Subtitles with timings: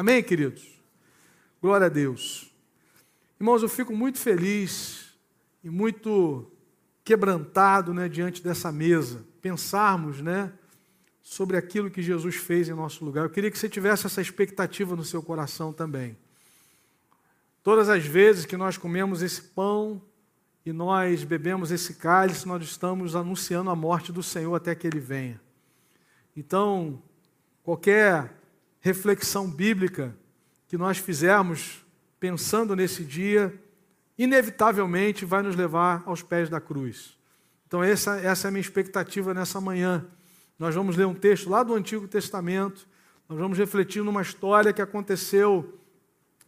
[0.00, 0.66] Amém, queridos?
[1.60, 2.50] Glória a Deus.
[3.38, 5.10] Irmãos, eu fico muito feliz
[5.62, 6.50] e muito
[7.04, 10.50] quebrantado né, diante dessa mesa, pensarmos né,
[11.20, 13.24] sobre aquilo que Jesus fez em nosso lugar.
[13.24, 16.16] Eu queria que você tivesse essa expectativa no seu coração também.
[17.62, 20.00] Todas as vezes que nós comemos esse pão
[20.64, 24.98] e nós bebemos esse cálice, nós estamos anunciando a morte do Senhor até que ele
[24.98, 25.38] venha.
[26.34, 27.02] Então,
[27.62, 28.39] qualquer
[28.80, 30.16] reflexão bíblica
[30.66, 31.84] que nós fizermos
[32.18, 33.54] pensando nesse dia,
[34.18, 37.18] inevitavelmente vai nos levar aos pés da cruz.
[37.66, 40.06] Então, essa, essa é a minha expectativa nessa manhã.
[40.58, 42.86] Nós vamos ler um texto lá do Antigo Testamento,
[43.28, 45.78] nós vamos refletir numa história que aconteceu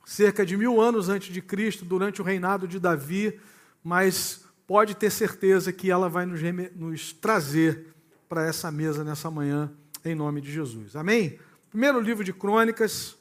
[0.05, 3.39] cerca de mil anos antes de Cristo, durante o reinado de Davi,
[3.85, 6.41] mas pode ter certeza que ela vai nos,
[6.75, 7.87] nos trazer
[8.29, 9.73] para essa mesa nessa manhã,
[10.05, 10.97] em nome de Jesus.
[10.97, 11.39] Amém?
[11.73, 13.17] Primeiro livro de Crônicas,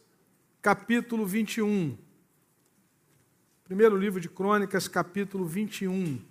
[0.61, 1.97] capítulo 21.
[3.63, 6.21] Primeiro livro de Crônicas, capítulo 21.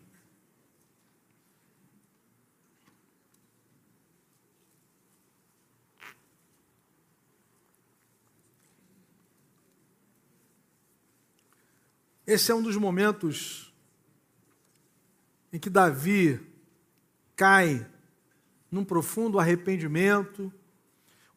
[12.27, 13.73] Esse é um dos momentos
[15.51, 16.39] em que Davi
[17.35, 17.91] cai
[18.71, 20.53] num profundo arrependimento.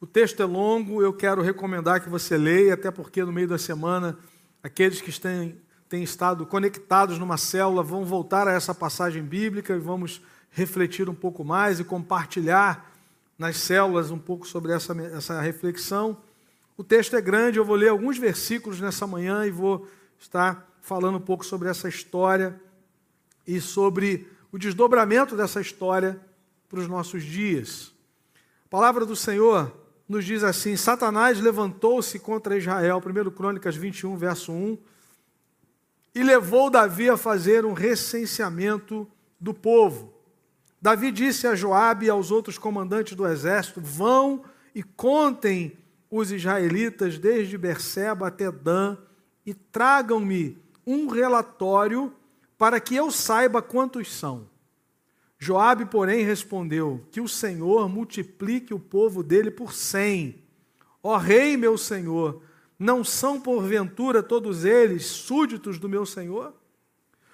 [0.04, 3.58] O texto é longo, eu quero recomendar que você leia, até porque no meio da
[3.58, 4.20] semana,
[4.62, 9.80] aqueles que têm, têm estado conectados numa célula vão voltar a essa passagem bíblica e
[9.80, 12.92] vamos refletir um pouco mais e compartilhar
[13.40, 16.18] nas células um pouco sobre essa, essa reflexão.
[16.76, 19.88] O texto é grande, eu vou ler alguns versículos nessa manhã e vou
[20.20, 22.59] estar falando um pouco sobre essa história
[23.48, 26.20] e sobre o desdobramento dessa história
[26.68, 27.94] para os nossos dias.
[28.66, 34.52] A palavra do Senhor nos diz assim: Satanás levantou-se contra Israel, 1 Crônicas 21, verso
[34.52, 34.78] 1,
[36.16, 39.08] e levou Davi a fazer um recenseamento
[39.40, 40.14] do povo.
[40.81, 44.44] Davi disse a Joabe e aos outros comandantes do exército: Vão
[44.75, 45.78] e contem
[46.12, 48.97] os israelitas desde Berseba até Dan
[49.46, 52.14] e tragam-me um relatório
[52.58, 54.53] para que eu saiba quantos são.
[55.44, 60.42] Joabe, porém, respondeu: Que o Senhor multiplique o povo dele por cem.
[61.04, 62.42] Ó rei, meu senhor,
[62.80, 66.53] não são porventura todos eles súditos do meu senhor?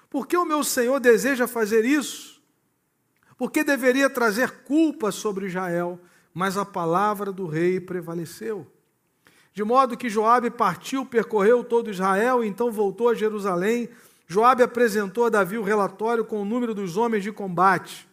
[0.09, 2.41] Por que o meu senhor deseja fazer isso?
[3.37, 5.99] Porque deveria trazer culpa sobre Israel,
[6.33, 8.65] mas a palavra do rei prevaleceu.
[9.53, 13.87] De modo que Joabe partiu, percorreu todo Israel e então voltou a Jerusalém.
[14.31, 18.07] Joabe apresentou a Davi o relatório com o número dos homens de combate.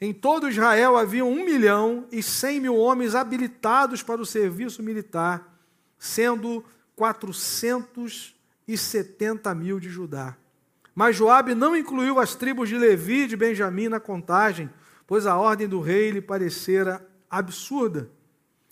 [0.00, 5.60] Em todo Israel havia um milhão e cem mil homens habilitados para o serviço militar,
[5.98, 6.64] sendo
[6.96, 8.34] quatrocentos
[8.66, 10.34] e setenta mil de Judá.
[10.94, 14.70] Mas Joabe não incluiu as tribos de Levi e de Benjamim na contagem,
[15.06, 18.10] pois a ordem do rei lhe parecera absurda.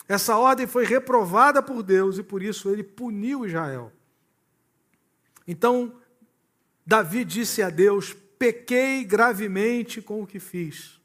[0.07, 3.91] Essa ordem foi reprovada por Deus e por isso ele puniu Israel.
[5.47, 5.93] Então,
[6.85, 10.99] Davi disse a Deus: Pequei gravemente com o que fiz.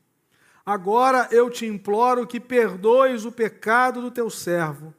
[0.65, 4.95] Agora eu te imploro que perdoes o pecado do teu servo,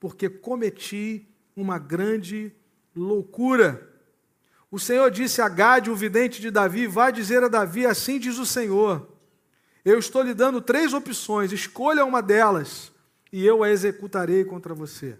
[0.00, 2.52] porque cometi uma grande
[2.94, 3.90] loucura.
[4.70, 8.38] O Senhor disse a Gade, o vidente de Davi: Vai dizer a Davi: Assim diz
[8.38, 9.08] o Senhor.
[9.84, 12.90] Eu estou lhe dando três opções, escolha uma delas
[13.30, 15.18] e eu a executarei contra você.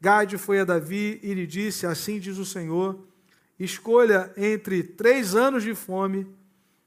[0.00, 3.09] Gade foi a Davi e lhe disse: Assim diz o Senhor:
[3.64, 6.26] escolha entre três anos de fome,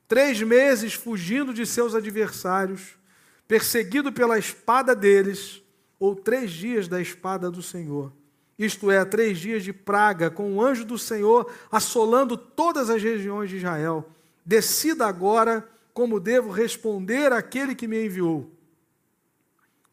[0.08, 2.98] três meses fugindo de seus adversários,
[3.48, 5.62] perseguido pela espada deles,
[6.00, 8.12] ou três dias da espada do Senhor.
[8.58, 13.50] Isto é, três dias de praga, com o anjo do Senhor assolando todas as regiões
[13.50, 14.10] de Israel.
[14.46, 18.52] Decida agora como devo responder àquele que me enviou.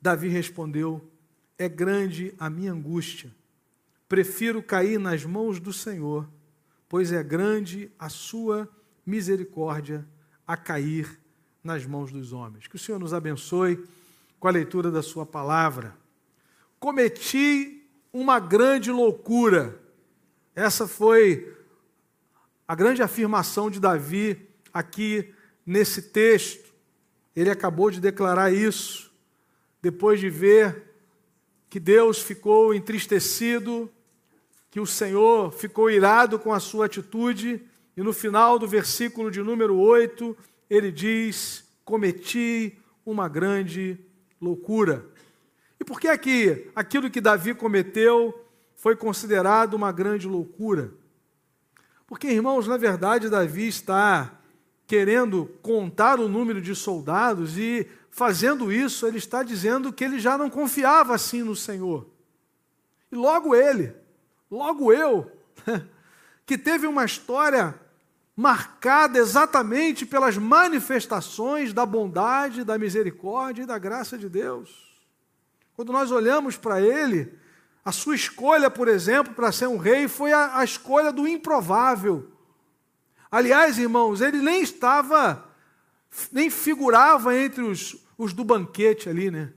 [0.00, 1.00] Davi respondeu:
[1.58, 3.30] É grande a minha angústia.
[4.08, 6.28] Prefiro cair nas mãos do Senhor,
[6.90, 8.68] pois é grande a sua
[9.06, 10.04] misericórdia
[10.44, 11.20] a cair
[11.62, 12.66] nas mãos dos homens.
[12.66, 13.86] Que o Senhor nos abençoe
[14.40, 15.96] com a leitura da sua palavra.
[16.80, 19.80] Cometi uma grande loucura.
[20.52, 21.56] Essa foi
[22.66, 25.32] a grande afirmação de Davi aqui
[25.64, 26.74] nesse texto.
[27.36, 29.12] Ele acabou de declarar isso
[29.80, 30.90] depois de ver
[31.68, 33.88] que Deus ficou entristecido,
[34.70, 37.60] que o Senhor ficou irado com a sua atitude,
[37.96, 40.36] e no final do versículo de número 8,
[40.68, 43.98] ele diz: Cometi uma grande
[44.40, 45.04] loucura.
[45.78, 48.46] E por que é que aquilo que Davi cometeu
[48.76, 50.92] foi considerado uma grande loucura?
[52.06, 54.40] Porque, irmãos, na verdade, Davi está
[54.86, 60.36] querendo contar o número de soldados e, fazendo isso, ele está dizendo que ele já
[60.36, 62.08] não confiava assim no Senhor.
[63.10, 63.94] E logo ele,
[64.50, 65.30] logo eu,
[66.44, 67.78] que teve uma história
[68.36, 74.90] marcada exatamente pelas manifestações da bondade, da misericórdia e da graça de Deus.
[75.76, 77.38] Quando nós olhamos para ele,
[77.84, 82.30] a sua escolha, por exemplo, para ser um rei foi a, a escolha do improvável.
[83.30, 85.44] Aliás, irmãos, ele nem estava,
[86.32, 89.52] nem figurava entre os, os do banquete ali, né?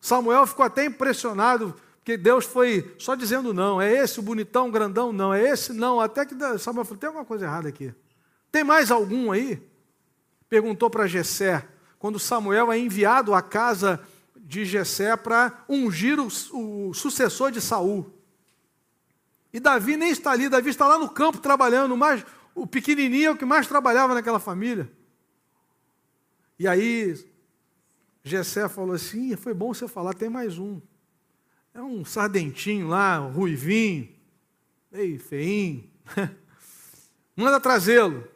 [0.00, 1.74] Samuel ficou até impressionado,
[2.08, 6.00] porque Deus foi só dizendo não, é esse o bonitão, grandão, não, é esse não,
[6.00, 7.92] até que Samuel falou, tem alguma coisa errada aqui.
[8.50, 9.62] Tem mais algum aí?
[10.48, 11.68] Perguntou para Jessé,
[11.98, 14.00] quando Samuel é enviado à casa
[14.34, 18.10] de Jessé para ungir o, o, sucessor de Saul.
[19.52, 23.30] E Davi nem está ali, Davi está lá no campo trabalhando, mas o pequenininho é
[23.32, 24.90] o que mais trabalhava naquela família.
[26.58, 27.22] E aí
[28.24, 30.80] Jessé falou assim: foi bom você falar, tem mais um.
[31.74, 34.08] É um sardentinho lá, um ruivinho,
[34.90, 35.88] meio feinho.
[37.36, 38.26] Manda trazê-lo.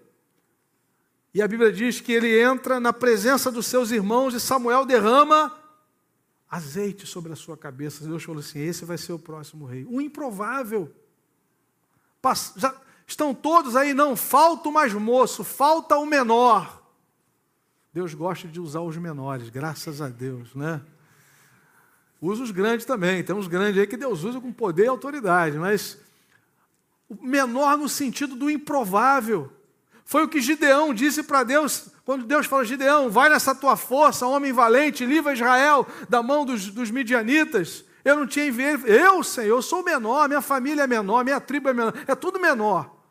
[1.34, 5.58] E a Bíblia diz que ele entra na presença dos seus irmãos e Samuel derrama
[6.49, 8.06] azeite sobre a sua cabeça.
[8.06, 9.87] Deus falou assim: esse vai ser o próximo rei.
[9.87, 10.94] O improvável.
[12.56, 12.76] Já
[13.06, 16.82] estão todos aí, não, falta o mais moço, falta o menor.
[17.93, 20.81] Deus gosta de usar os menores, graças a Deus, né?
[22.22, 25.58] Usa os grandes também, tem uns grandes aí que Deus usa com poder e autoridade,
[25.58, 25.98] mas
[27.08, 29.52] o menor no sentido do improvável.
[30.04, 34.24] Foi o que Gideão disse para Deus, quando Deus falou: Gideão, vai nessa tua força,
[34.24, 37.84] homem valente, livra Israel da mão dos, dos midianitas.
[38.04, 41.70] Eu não tinha enviado, eu, Senhor, eu sou menor, minha família é menor, minha tribo
[41.70, 43.02] é menor, é tudo menor.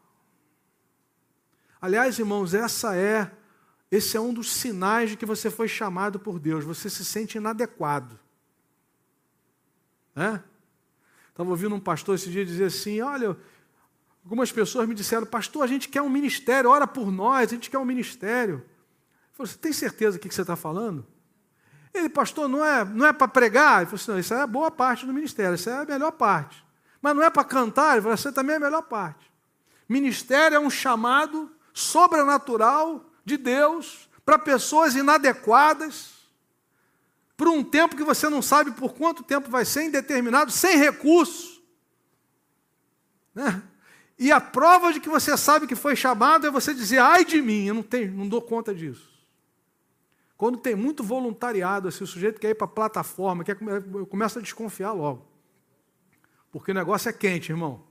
[1.82, 3.30] Aliás, irmãos, essa é,
[3.92, 7.38] esse é um dos sinais de que você foi chamado por Deus, você se sente
[7.38, 8.18] inadequado.
[10.16, 10.44] Né?
[11.30, 13.38] Estava ouvindo um pastor esse dia dizer assim: olha,
[14.24, 17.70] Algumas pessoas me disseram, pastor, a gente quer um ministério, ora por nós, a gente
[17.70, 18.56] quer um ministério.
[18.56, 21.06] Eu falei, você tem certeza do que você está falando?
[21.94, 23.82] Ele, pastor, não é, não é para pregar?
[23.82, 26.12] Ele falou assim, não, isso é a boa parte do ministério, isso é a melhor
[26.12, 26.64] parte.
[27.02, 27.94] Mas não é para cantar?
[27.94, 29.32] Ele falou, essa também é a melhor parte.
[29.90, 36.12] Ministério é um chamado sobrenatural de Deus para pessoas inadequadas,
[37.36, 41.62] por um tempo que você não sabe por quanto tempo vai ser, indeterminado, sem recurso.
[43.34, 43.64] Né?
[44.18, 47.42] E a prova de que você sabe que foi chamado é você dizer, ai de
[47.42, 49.10] mim, eu não, tenho, não dou conta disso.
[50.38, 53.58] Quando tem muito voluntariado, assim, o sujeito quer ir para a plataforma, quer,
[53.94, 55.28] eu começo a desconfiar logo.
[56.52, 57.84] Porque o negócio é quente, irmão.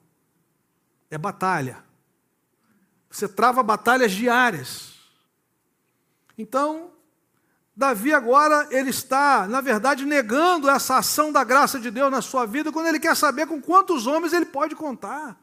[1.11, 1.83] É batalha.
[3.11, 4.95] Você trava batalhas diárias.
[6.37, 6.90] Então,
[7.81, 12.45] Davi agora, ele está, na verdade, negando essa ação da graça de Deus na sua
[12.45, 15.41] vida, quando ele quer saber com quantos homens ele pode contar.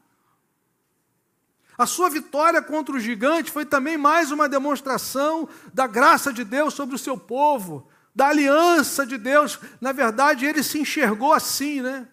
[1.76, 6.74] A sua vitória contra o gigante foi também mais uma demonstração da graça de Deus
[6.74, 9.58] sobre o seu povo, da aliança de Deus.
[9.80, 12.06] Na verdade, ele se enxergou assim, né?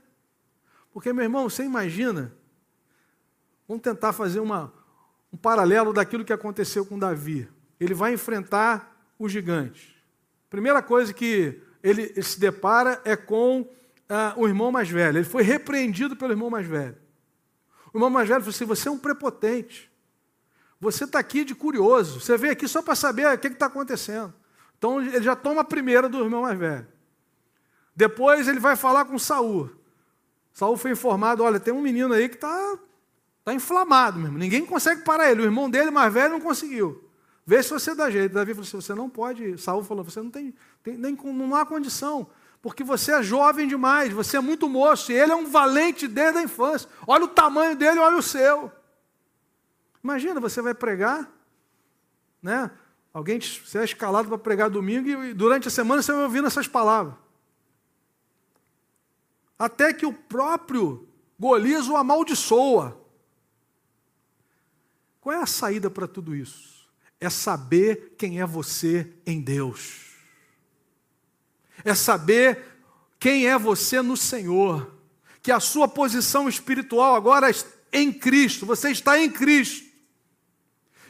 [0.92, 2.34] Porque, meu irmão, você imagina?
[3.68, 4.74] Vamos tentar fazer uma,
[5.32, 7.48] um paralelo daquilo que aconteceu com Davi.
[7.80, 9.95] Ele vai enfrentar o gigante.
[10.50, 13.68] Primeira coisa que ele, se depara é com
[14.10, 15.18] ah, o irmão mais velho.
[15.18, 16.98] Ele foi repreendido pelo irmão mais velho.
[17.94, 19.92] O irmão mais velho falou assim: você é um prepotente.
[20.80, 22.20] Você está aqui de curioso.
[22.20, 24.34] Você veio aqui só para saber o que está acontecendo.
[24.78, 26.88] Então ele já toma a primeira do irmão mais velho.
[27.96, 29.70] Depois ele vai falar com Saul.
[30.54, 32.78] Saul foi informado: olha, tem um menino aí que está
[33.44, 34.38] tá inflamado mesmo.
[34.38, 35.42] Ninguém consegue parar ele.
[35.42, 37.05] O irmão dele mais velho não conseguiu.
[37.46, 38.34] Vê se você dá jeito.
[38.34, 39.58] Davi falou assim: você não pode.
[39.58, 42.28] Saul falou: você não tem, tem nem, não há condição
[42.66, 46.40] porque você é jovem demais, você é muito moço, e ele é um valente desde
[46.40, 46.90] a infância.
[47.06, 48.72] Olha o tamanho dele, olha o seu.
[50.04, 51.32] Imagina, você vai pregar,
[52.42, 52.72] né?
[53.14, 56.68] Alguém você é escalado para pregar domingo e durante a semana você vai ouvindo essas
[56.68, 57.14] palavras.
[59.60, 61.08] Até que o próprio
[61.40, 63.00] Golias o amaldiçoa.
[65.22, 66.75] Qual é a saída para tudo isso?
[67.20, 70.06] É saber quem é você em Deus
[71.84, 72.64] é saber
[73.20, 74.92] quem é você no Senhor,
[75.42, 77.54] que a sua posição espiritual agora é
[78.00, 79.86] em Cristo, você está em Cristo.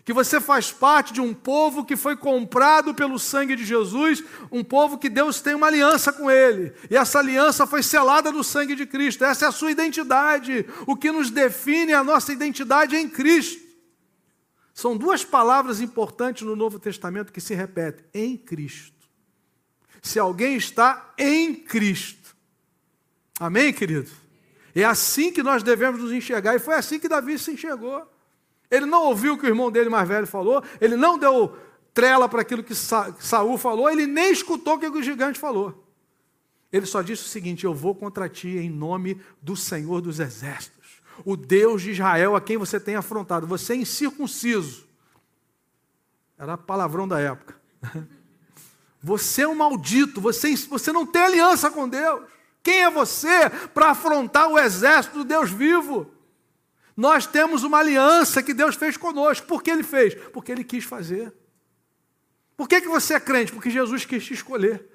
[0.04, 4.64] que você faz parte de um povo que foi comprado pelo sangue de Jesus, um
[4.64, 8.76] povo que Deus tem uma aliança com ele, e essa aliança foi selada no sangue
[8.76, 9.26] de Cristo.
[9.26, 10.64] Essa é a sua identidade.
[10.86, 13.65] O que nos define é a nossa identidade em Cristo.
[14.76, 18.94] São duas palavras importantes no Novo Testamento que se repetem: em Cristo.
[20.04, 22.36] Se alguém está em Cristo.
[23.40, 24.12] Amém, querido?
[24.76, 28.06] É assim que nós devemos nos enxergar, e foi assim que Davi se enxergou.
[28.70, 31.58] Ele não ouviu o que o irmão dele mais velho falou, ele não deu
[31.94, 35.86] trela para aquilo que Saul falou, ele nem escutou o que o gigante falou.
[36.70, 40.85] Ele só disse o seguinte: Eu vou contra ti em nome do Senhor dos Exércitos,
[41.24, 43.48] o Deus de Israel a quem você tem afrontado.
[43.48, 44.86] Você é incircunciso.
[46.38, 47.56] Era palavrão da época.
[49.02, 52.24] Você é um maldito, você, você não tem aliança com Deus.
[52.64, 56.12] Quem é você para afrontar o exército do Deus vivo?
[56.98, 59.46] Nós temos uma aliança que Deus fez conosco.
[59.46, 60.16] Por que Ele fez?
[60.32, 61.32] Porque Ele quis fazer.
[62.58, 63.52] Por que, que você é crente?
[63.52, 64.90] Porque Jesus quis te escolher.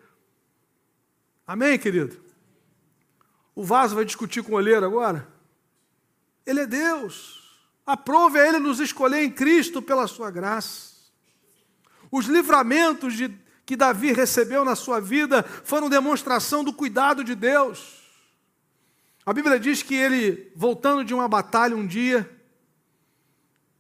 [1.46, 2.20] Amém, querido?
[3.54, 5.28] O vaso vai discutir com o olheiro agora?
[6.50, 7.40] Ele é Deus.
[7.87, 10.90] Aprove a Ele nos escolher em Cristo pela Sua graça.
[12.11, 13.30] Os livramentos de,
[13.64, 18.00] que Davi recebeu na sua vida foram demonstração do cuidado de Deus.
[19.25, 22.28] A Bíblia diz que ele, voltando de uma batalha um dia,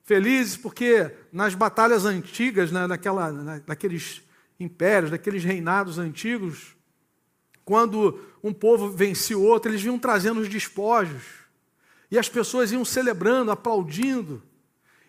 [0.04, 3.32] felizes, porque nas batalhas antigas, né, naquela,
[3.66, 4.22] naqueles
[4.60, 6.76] impérios, naqueles reinados antigos,
[7.64, 11.39] quando um povo vencia o outro, eles vinham trazendo os despojos.
[12.10, 14.42] E as pessoas iam celebrando, aplaudindo.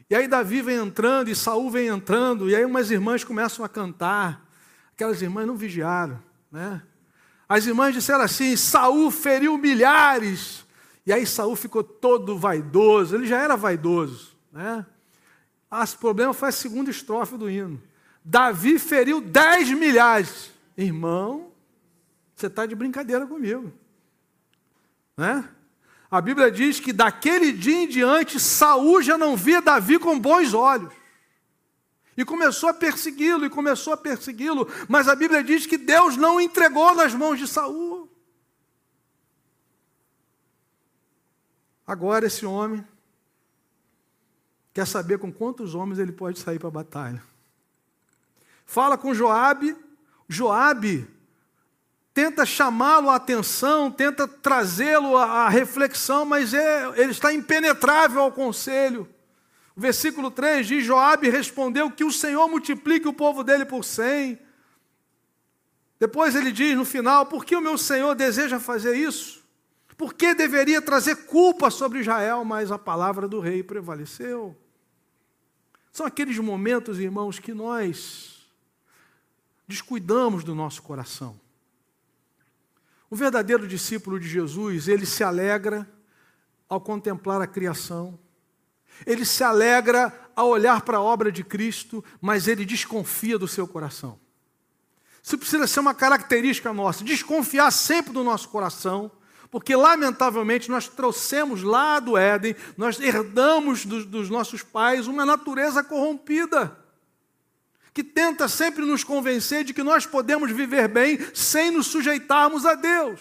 [0.10, 3.70] E aí Davi vem entrando e Saul vem entrando, e aí umas irmãs começam a
[3.70, 4.46] cantar.
[4.94, 6.82] Aquelas irmãs não vigiaram, né?
[7.48, 10.66] As irmãs disseram assim: Saul feriu milhares.
[11.06, 14.36] E aí Saul ficou todo vaidoso, ele já era vaidoso.
[14.52, 14.86] Né?
[15.70, 17.82] Ah, o problema foi a segunda estrofe do hino.
[18.24, 20.52] Davi feriu dez milhares.
[20.78, 21.52] Irmão,
[22.36, 23.74] você está de brincadeira comigo.
[25.18, 25.48] Né?
[26.12, 30.54] A Bíblia diz que daquele dia em diante, Saul já não via Davi com bons
[30.54, 30.94] olhos.
[32.18, 36.42] E começou a persegui-lo, e começou a persegui-lo, mas a Bíblia diz que Deus não
[36.42, 38.12] entregou nas mãos de Saul.
[41.88, 42.86] Agora esse homem
[44.74, 47.24] quer saber com quantos homens ele pode sair para a batalha.
[48.66, 49.78] Fala com Joabe,
[50.28, 51.08] Joabe
[52.14, 59.08] tenta chamá-lo à atenção, tenta trazê-lo à reflexão, mas é, ele está impenetrável ao conselho.
[59.76, 64.40] O versículo 3 diz: Joabe respondeu que o Senhor multiplique o povo dele por cem.
[66.00, 69.42] Depois ele diz no final: Por que o meu Senhor deseja fazer isso?
[69.98, 72.44] Por que deveria trazer culpa sobre Israel?
[72.44, 74.58] Mas a palavra do rei prevaleceu.
[75.92, 78.50] São aqueles momentos, irmãos, que nós
[79.68, 81.41] descuidamos do nosso coração.
[83.12, 85.88] O verdadeiro discípulo de Jesus, ele se alegra
[86.68, 88.18] ao contemplar a criação
[89.06, 93.68] ele se alegra ao olhar para a obra de Cristo, mas ele desconfia do seu
[93.68, 94.20] coração.
[95.22, 99.12] Isso precisa ser uma característica nossa, desconfiar sempre do nosso coração,
[99.52, 105.84] porque lamentavelmente nós trouxemos lá do Éden, nós herdamos dos, dos nossos pais uma natureza
[105.84, 106.78] corrompida,
[107.94, 112.76] que tenta sempre nos convencer de que nós podemos viver bem sem nos sujeitarmos a
[112.76, 113.20] Deus.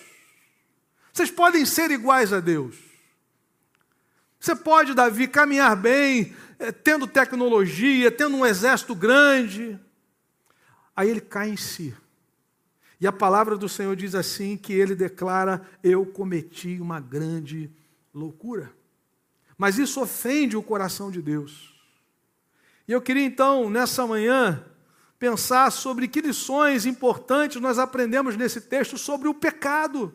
[1.13, 2.77] Vocês podem ser iguais a Deus.
[4.39, 9.79] Você pode, Davi, caminhar bem, eh, tendo tecnologia, tendo um exército grande.
[10.95, 11.95] Aí ele cai em si.
[13.01, 17.71] E a palavra do Senhor diz assim: que ele declara: Eu cometi uma grande
[18.15, 18.73] loucura.
[19.59, 21.70] Mas isso ofende o coração de Deus.
[22.91, 24.63] E eu queria então, nessa manhã,
[25.19, 30.15] pensar sobre que lições importantes nós aprendemos nesse texto sobre o pecado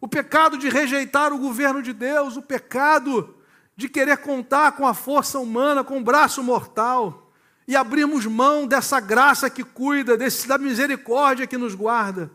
[0.00, 3.34] o pecado de rejeitar o governo de Deus, o pecado
[3.74, 7.32] de querer contar com a força humana, com o braço mortal,
[7.66, 12.30] e abrirmos mão dessa graça que cuida, desse, da misericórdia que nos guarda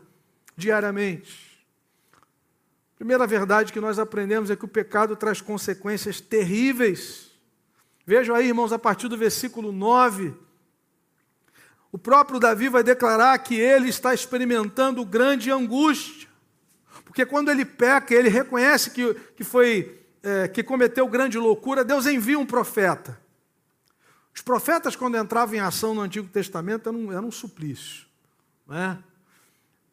[0.56, 1.64] diariamente.
[2.96, 7.31] Primeira verdade que nós aprendemos é que o pecado traz consequências terríveis.
[8.06, 10.34] Vejam aí, irmãos, a partir do versículo 9.
[11.90, 16.28] O próprio Davi vai declarar que ele está experimentando grande angústia.
[17.04, 22.06] Porque quando ele peca, ele reconhece que, que foi é, que cometeu grande loucura, Deus
[22.06, 23.20] envia um profeta.
[24.34, 28.06] Os profetas, quando entravam em ação no Antigo Testamento, eram, eram um suplício.
[28.66, 28.98] Né?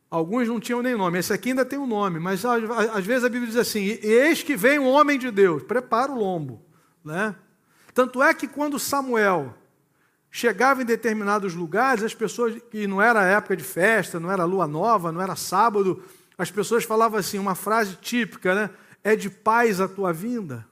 [0.10, 1.20] Alguns não tinham nem nome.
[1.20, 4.56] Esse aqui ainda tem um nome, mas às vezes a Bíblia diz assim: Eis que
[4.56, 6.63] vem um homem de Deus, prepara o lombo.
[7.04, 7.36] Né?
[7.93, 9.53] Tanto é que quando Samuel
[10.31, 14.67] chegava em determinados lugares, as pessoas, que não era época de festa, não era lua
[14.67, 16.03] nova, não era sábado,
[16.38, 18.69] as pessoas falavam assim, uma frase típica, né?
[19.03, 20.67] É de paz a tua vinda.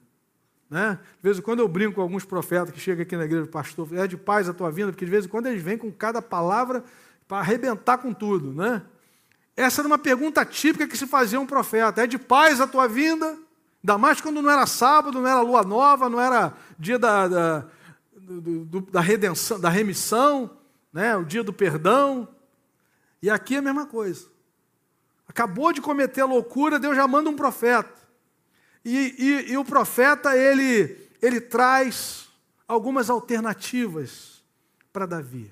[0.70, 1.00] Né?
[1.18, 3.50] De vez em quando eu brinco com alguns profetas que chegam aqui na igreja do
[3.50, 5.92] pastor, é de paz a tua vinda, porque de vez em quando eles vêm com
[5.92, 6.84] cada palavra
[7.28, 8.54] para arrebentar com tudo.
[8.54, 8.82] Né?
[9.56, 12.88] Essa era uma pergunta típica que se fazia um profeta: é de paz a tua
[12.88, 13.38] vinda?
[13.88, 17.66] Ainda mais quando não era sábado, não era lua nova, não era dia da, da,
[18.18, 20.58] do, da redenção, da remissão,
[20.92, 21.16] né?
[21.16, 22.28] o dia do perdão.
[23.22, 24.28] E aqui é a mesma coisa.
[25.26, 27.98] Acabou de cometer loucura, Deus já manda um profeta.
[28.84, 32.28] E, e, e o profeta, ele, ele traz
[32.68, 34.44] algumas alternativas
[34.92, 35.50] para Davi.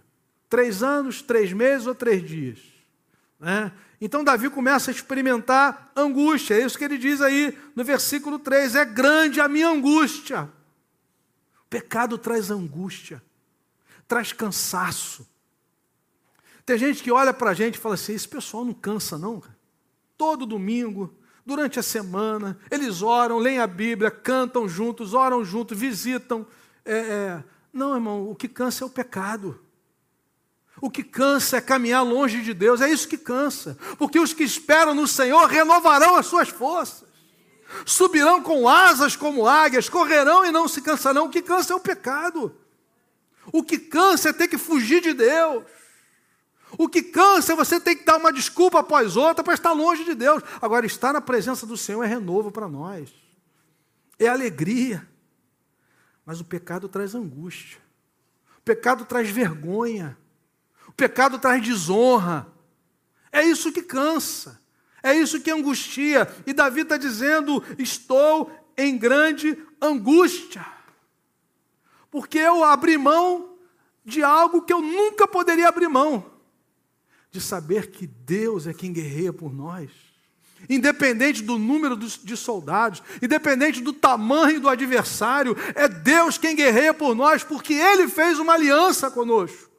[0.50, 2.60] Três anos, três meses ou três dias.
[3.39, 3.72] Né?
[4.00, 6.56] Então Davi começa a experimentar angústia.
[6.56, 10.50] É isso que ele diz aí no versículo 3: é grande a minha angústia.
[11.62, 13.22] O pecado traz angústia,
[14.08, 15.27] traz cansaço.
[16.65, 19.42] Tem gente que olha para a gente e fala assim: esse pessoal não cansa, não.
[20.18, 21.13] Todo domingo,
[21.46, 26.48] durante a semana, eles oram, leem a Bíblia, cantam juntos, oram juntos, visitam.
[26.84, 27.44] É, é...
[27.72, 29.60] Não, irmão, o que cansa é o pecado.
[30.82, 33.77] O que cansa é caminhar longe de Deus, é isso que cansa.
[33.98, 37.08] Porque os que esperam no Senhor renovarão as suas forças,
[37.86, 41.25] subirão com asas como águias, correrão e não se cansarão.
[41.25, 42.55] O que cansa é o pecado.
[43.51, 45.63] O que cansa é ter que fugir de Deus.
[46.77, 50.03] O que cansa é você ter que dar uma desculpa após outra para estar longe
[50.03, 50.44] de Deus.
[50.62, 53.13] Agora, estar na presença do Senhor é renovo para nós,
[54.20, 55.08] é alegria.
[56.25, 57.79] Mas o pecado traz angústia,
[58.58, 60.17] o pecado traz vergonha,
[60.96, 62.48] pecado traz desonra.
[63.32, 64.62] É isso que cansa,
[65.04, 66.28] é isso que angustia.
[66.46, 70.66] E Davi está dizendo: estou em grande angústia,
[72.10, 73.58] porque eu abri mão
[74.04, 76.36] de algo que eu nunca poderia abrir mão
[77.36, 79.92] de saber que Deus é quem guerreia por nós.
[80.70, 87.14] Independente do número de soldados, independente do tamanho do adversário, é Deus quem guerreia por
[87.14, 89.70] nós, porque Ele fez uma aliança conosco.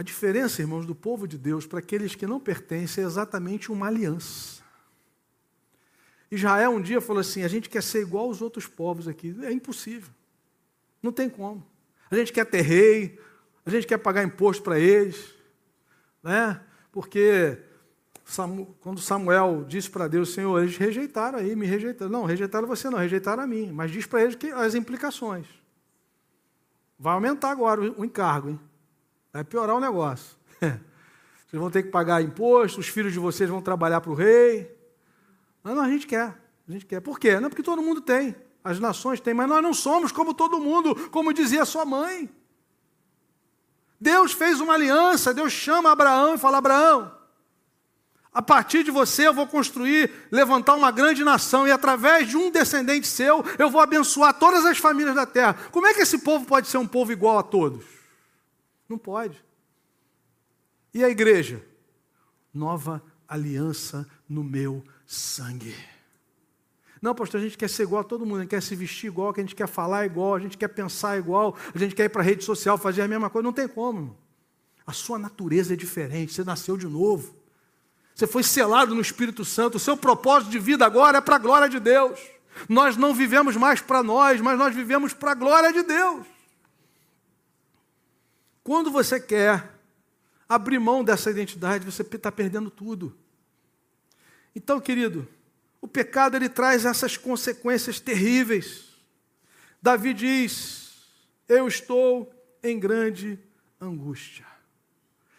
[0.00, 3.86] A diferença, irmãos, do povo de Deus para aqueles que não pertencem é exatamente uma
[3.86, 4.62] aliança.
[6.30, 9.36] Israel um dia falou assim: a gente quer ser igual aos outros povos aqui.
[9.42, 10.10] É impossível.
[11.02, 11.66] Não tem como.
[12.10, 13.20] A gente quer ter rei,
[13.66, 15.34] a gente quer pagar imposto para eles,
[16.22, 16.58] né?
[16.90, 17.58] Porque
[18.80, 22.10] quando Samuel disse para Deus, Senhor, eles rejeitaram aí, me rejeitaram.
[22.10, 23.70] Não, rejeitaram você não, rejeitaram a mim.
[23.70, 25.46] Mas diz para eles que as implicações.
[26.98, 28.69] Vai aumentar agora o encargo, hein?
[29.32, 30.36] Vai piorar o negócio.
[30.60, 34.72] Vocês vão ter que pagar imposto, os filhos de vocês vão trabalhar para o rei.
[35.64, 36.32] Não, não, a gente quer.
[36.68, 37.00] A gente quer.
[37.00, 37.40] Por quê?
[37.40, 38.36] Não porque todo mundo tem.
[38.62, 42.30] As nações têm, mas nós não somos como todo mundo, como dizia sua mãe.
[44.00, 47.12] Deus fez uma aliança, Deus chama Abraão e fala: Abraão,
[48.32, 52.48] a partir de você eu vou construir, levantar uma grande nação, e através de um
[52.48, 55.54] descendente seu eu vou abençoar todas as famílias da terra.
[55.72, 57.99] Como é que esse povo pode ser um povo igual a todos?
[58.90, 59.40] Não pode.
[60.92, 61.64] E a igreja?
[62.52, 65.76] Nova aliança no meu sangue.
[67.00, 69.06] Não, pastor, a gente quer ser igual a todo mundo, a gente quer se vestir
[69.06, 72.08] igual, a gente quer falar igual, a gente quer pensar igual, a gente quer ir
[72.08, 73.44] para a rede social fazer a mesma coisa.
[73.44, 74.18] Não tem como.
[74.84, 77.36] A sua natureza é diferente, você nasceu de novo.
[78.12, 81.38] Você foi selado no Espírito Santo, o seu propósito de vida agora é para a
[81.38, 82.18] glória de Deus.
[82.68, 86.39] Nós não vivemos mais para nós, mas nós vivemos para a glória de Deus.
[88.70, 89.68] Quando você quer
[90.48, 93.18] abrir mão dessa identidade, você está perdendo tudo.
[94.54, 95.26] Então, querido,
[95.80, 98.94] o pecado ele traz essas consequências terríveis.
[99.82, 101.02] Davi diz:
[101.48, 103.40] Eu estou em grande
[103.80, 104.46] angústia.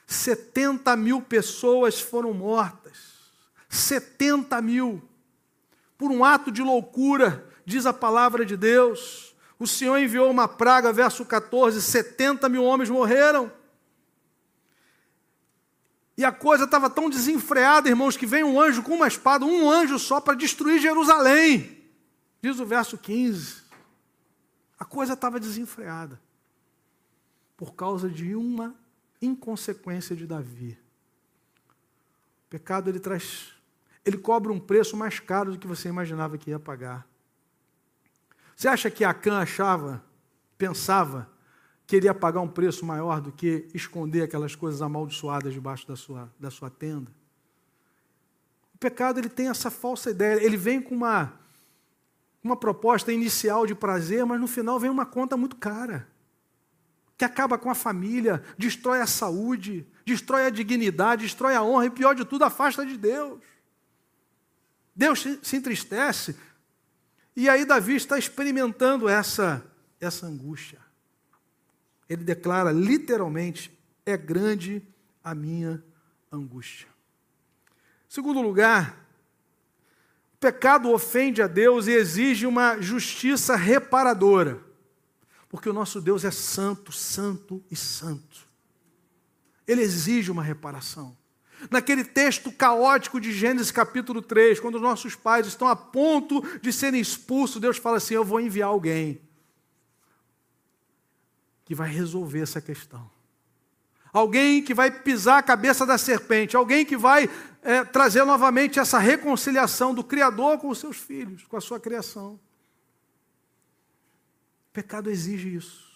[0.06, 3.32] 70 mil pessoas foram mortas.
[3.70, 5.02] 70 mil.
[5.98, 9.31] Por um ato de loucura, diz a palavra de Deus.
[9.62, 13.54] O Senhor enviou uma praga, verso 14: 70 mil homens morreram.
[16.18, 19.70] E a coisa estava tão desenfreada, irmãos, que vem um anjo com uma espada, um
[19.70, 21.80] anjo só para destruir Jerusalém.
[22.42, 23.62] Diz o verso 15.
[24.80, 26.20] A coisa estava desenfreada.
[27.56, 28.74] Por causa de uma
[29.22, 30.76] inconsequência de Davi.
[32.48, 33.54] O pecado ele traz,
[34.04, 37.11] ele cobra um preço mais caro do que você imaginava que ia pagar.
[38.62, 40.04] Você acha que Acã achava,
[40.56, 41.28] pensava
[41.88, 46.52] queria pagar um preço maior do que esconder aquelas coisas amaldiçoadas debaixo da sua, da
[46.52, 47.12] sua tenda.
[48.76, 51.34] O pecado ele tem essa falsa ideia, ele vem com uma
[52.44, 56.08] uma proposta inicial de prazer, mas no final vem uma conta muito cara,
[57.18, 61.90] que acaba com a família, destrói a saúde, destrói a dignidade, destrói a honra e,
[61.90, 63.42] pior de tudo, afasta de Deus.
[64.96, 66.36] Deus se entristece.
[67.36, 69.66] E aí Davi está experimentando essa,
[70.00, 70.80] essa angústia.
[72.10, 73.72] Ele declara literalmente:
[74.06, 74.82] é grande
[75.24, 75.84] a minha
[76.32, 76.88] angústia.
[78.10, 79.08] Segundo lugar,
[80.34, 84.62] o pecado ofende a Deus e exige uma justiça reparadora.
[85.48, 88.48] Porque o nosso Deus é santo, santo e santo.
[89.68, 91.16] Ele exige uma reparação.
[91.70, 96.74] Naquele texto caótico de Gênesis capítulo 3, quando os nossos pais estão a ponto de
[96.74, 99.22] serem expulsos, Deus fala assim: Eu vou enviar alguém
[101.64, 103.10] que vai resolver essa questão.
[104.12, 107.30] Alguém que vai pisar a cabeça da serpente, alguém que vai
[107.62, 112.40] é, trazer novamente essa reconciliação do Criador com os seus filhos, com a sua criação.
[114.70, 115.91] O pecado exige isso.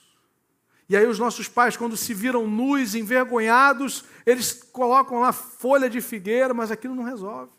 [0.87, 5.99] E aí os nossos pais, quando se viram nus, envergonhados, eles colocam lá folha de
[5.99, 7.51] figueira, mas aquilo não resolve.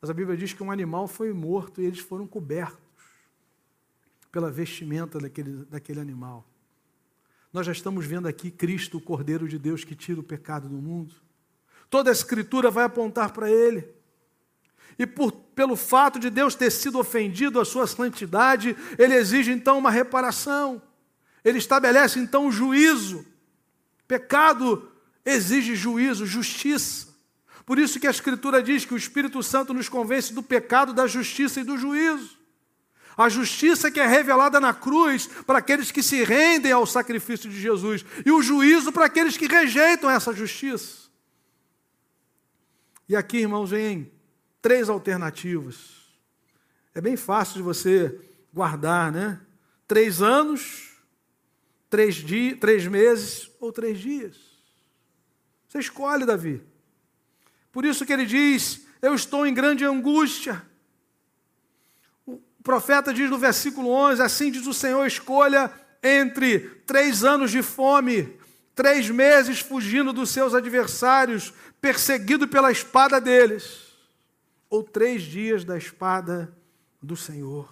[0.00, 2.78] Mas a Bíblia diz que um animal foi morto e eles foram cobertos
[4.32, 6.44] pela vestimenta daquele, daquele animal.
[7.52, 10.76] Nós já estamos vendo aqui Cristo, o Cordeiro de Deus que tira o pecado do
[10.76, 11.14] mundo.
[11.88, 13.88] Toda a Escritura vai apontar para Ele.
[14.98, 19.78] E por, pelo fato de Deus ter sido ofendido a sua santidade, Ele exige então
[19.78, 20.82] uma reparação.
[21.46, 23.24] Ele estabelece então o juízo.
[24.08, 24.90] Pecado
[25.24, 27.06] exige juízo, justiça.
[27.64, 31.06] Por isso que a Escritura diz que o Espírito Santo nos convence do pecado, da
[31.06, 32.36] justiça e do juízo.
[33.16, 37.60] A justiça que é revelada na cruz para aqueles que se rendem ao sacrifício de
[37.60, 41.06] Jesus, e o juízo para aqueles que rejeitam essa justiça.
[43.08, 44.10] E aqui, irmãos, vem
[44.60, 45.76] três alternativas.
[46.92, 48.20] É bem fácil de você
[48.52, 49.40] guardar, né?
[49.86, 50.95] Três anos,
[51.88, 54.36] três, dias, três meses ou três dias.
[55.68, 56.62] Você escolhe, Davi.
[57.72, 60.62] Por isso que ele diz: Eu estou em grande angústia.
[62.26, 65.72] O profeta diz no versículo 11: Assim diz o Senhor: escolha
[66.02, 68.38] entre três anos de fome,
[68.74, 73.92] três meses fugindo dos seus adversários, perseguido pela espada deles,
[74.70, 76.56] ou três dias da espada
[77.02, 77.68] do Senhor.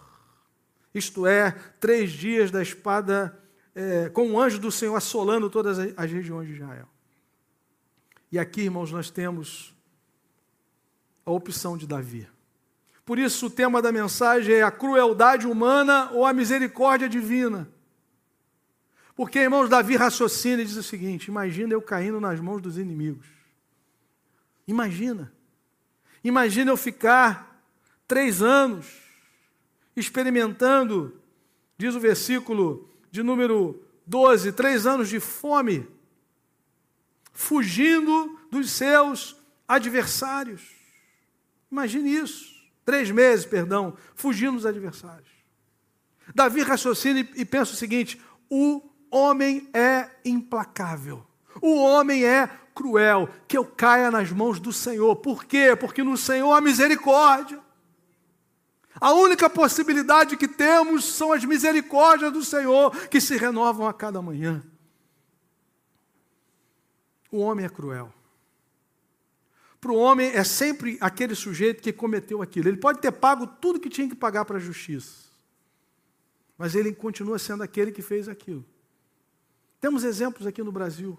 [0.94, 3.36] Isto é, três dias da espada
[3.74, 6.88] é, com o anjo do Senhor assolando todas as regiões de Israel.
[8.30, 9.74] E aqui, irmãos, nós temos
[11.24, 12.28] a opção de Davi.
[13.04, 17.68] Por isso, o tema da mensagem é a crueldade humana ou a misericórdia divina.
[19.14, 23.26] Porque, irmãos, Davi raciocina e diz o seguinte: imagina eu caindo nas mãos dos inimigos.
[24.66, 25.32] Imagina.
[26.22, 27.62] Imagina eu ficar
[28.08, 29.02] três anos
[29.94, 31.20] experimentando,
[31.76, 35.86] diz o versículo de número 12, três anos de fome,
[37.32, 39.36] fugindo dos seus
[39.68, 40.62] adversários.
[41.70, 42.52] Imagine isso.
[42.84, 45.28] Três meses, perdão, fugindo dos adversários.
[46.34, 51.24] Davi raciocina e pensa o seguinte: o homem é implacável.
[51.62, 55.14] O homem é cruel, que eu caia nas mãos do Senhor.
[55.14, 55.76] Por quê?
[55.76, 57.60] Porque no Senhor há misericórdia.
[59.04, 64.22] A única possibilidade que temos são as misericórdias do Senhor que se renovam a cada
[64.22, 64.64] manhã.
[67.30, 68.10] O homem é cruel.
[69.78, 72.66] Para o homem é sempre aquele sujeito que cometeu aquilo.
[72.66, 75.28] Ele pode ter pago tudo que tinha que pagar para a justiça,
[76.56, 78.64] mas ele continua sendo aquele que fez aquilo.
[79.82, 81.18] Temos exemplos aqui no Brasil.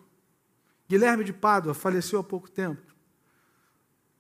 [0.90, 2.82] Guilherme de Pádua faleceu há pouco tempo.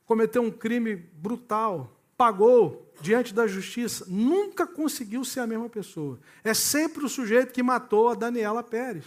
[0.06, 6.19] Cometeu um crime brutal, pagou diante da justiça, nunca conseguiu ser a mesma pessoa.
[6.43, 9.06] É sempre o sujeito que matou a Daniela Pérez.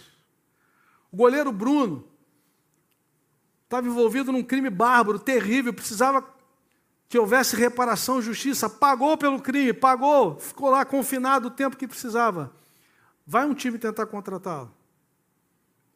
[1.11, 2.05] O goleiro Bruno
[3.63, 6.23] estava envolvido num crime bárbaro, terrível, precisava
[7.07, 12.53] que houvesse reparação, justiça, pagou pelo crime, pagou, ficou lá confinado o tempo que precisava.
[13.25, 14.71] Vai um time tentar contratá-lo.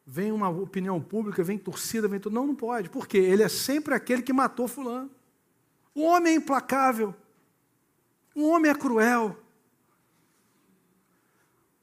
[0.06, 2.34] Vem uma opinião pública, vem torcida, vem tudo.
[2.34, 2.90] Não, não pode.
[2.90, 3.18] Por quê?
[3.18, 5.10] Ele é sempre aquele que matou fulano.
[5.94, 7.14] O homem é implacável.
[8.34, 9.38] O homem é cruel.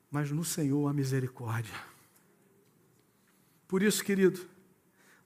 [0.10, 1.74] Mas no Senhor há misericórdia.
[3.68, 4.46] Por isso, querido,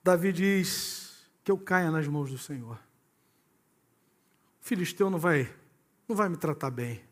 [0.04, 2.76] Davi diz que eu caia nas mãos do Senhor.
[4.60, 5.52] O filisteu não vai,
[6.08, 7.04] não vai me tratar bem.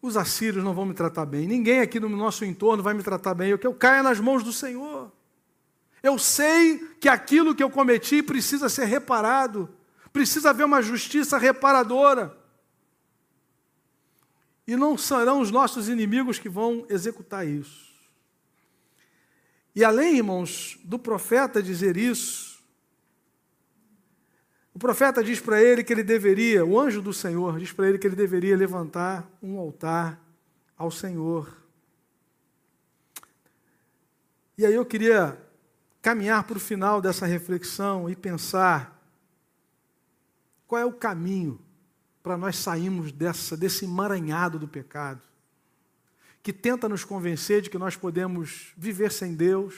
[0.00, 1.46] Os assírios não vão me tratar bem.
[1.46, 3.50] Ninguém aqui no nosso entorno vai me tratar bem.
[3.50, 5.12] Eu que eu caia nas mãos do Senhor.
[6.02, 9.68] Eu sei que aquilo que eu cometi precisa ser reparado,
[10.12, 12.36] precisa haver uma justiça reparadora.
[14.66, 17.92] E não serão os nossos inimigos que vão executar isso.
[19.74, 22.52] E além, irmãos, do profeta dizer isso,
[24.74, 27.98] o profeta diz para ele que ele deveria, o anjo do Senhor diz para ele
[27.98, 30.20] que ele deveria levantar um altar
[30.76, 31.56] ao Senhor.
[34.56, 35.38] E aí eu queria
[36.02, 39.00] caminhar para o final dessa reflexão e pensar
[40.66, 41.60] qual é o caminho
[42.22, 45.22] para nós sairmos dessa, desse emaranhado do pecado,
[46.42, 49.76] que tenta nos convencer de que nós podemos viver sem Deus,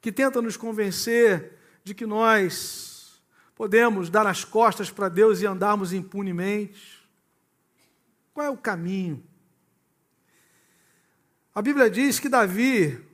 [0.00, 3.22] que tenta nos convencer de que nós
[3.54, 6.98] podemos dar as costas para Deus e andarmos impunemente.
[8.34, 9.22] Qual é o caminho?
[11.54, 13.07] A Bíblia diz que Davi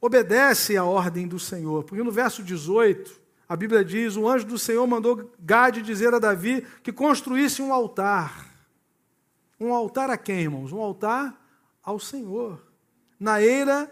[0.00, 4.58] obedece à ordem do Senhor, porque no verso 18, a Bíblia diz: o anjo do
[4.58, 8.54] Senhor mandou Gade dizer a Davi que construísse um altar.
[9.58, 10.72] Um altar a quem, irmãos?
[10.72, 11.40] Um altar
[11.82, 12.60] ao Senhor,
[13.18, 13.90] na eira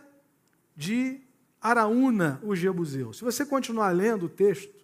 [0.77, 1.21] de
[1.61, 3.13] Araúna, o Jebuseu.
[3.13, 4.75] Se você continuar lendo o texto,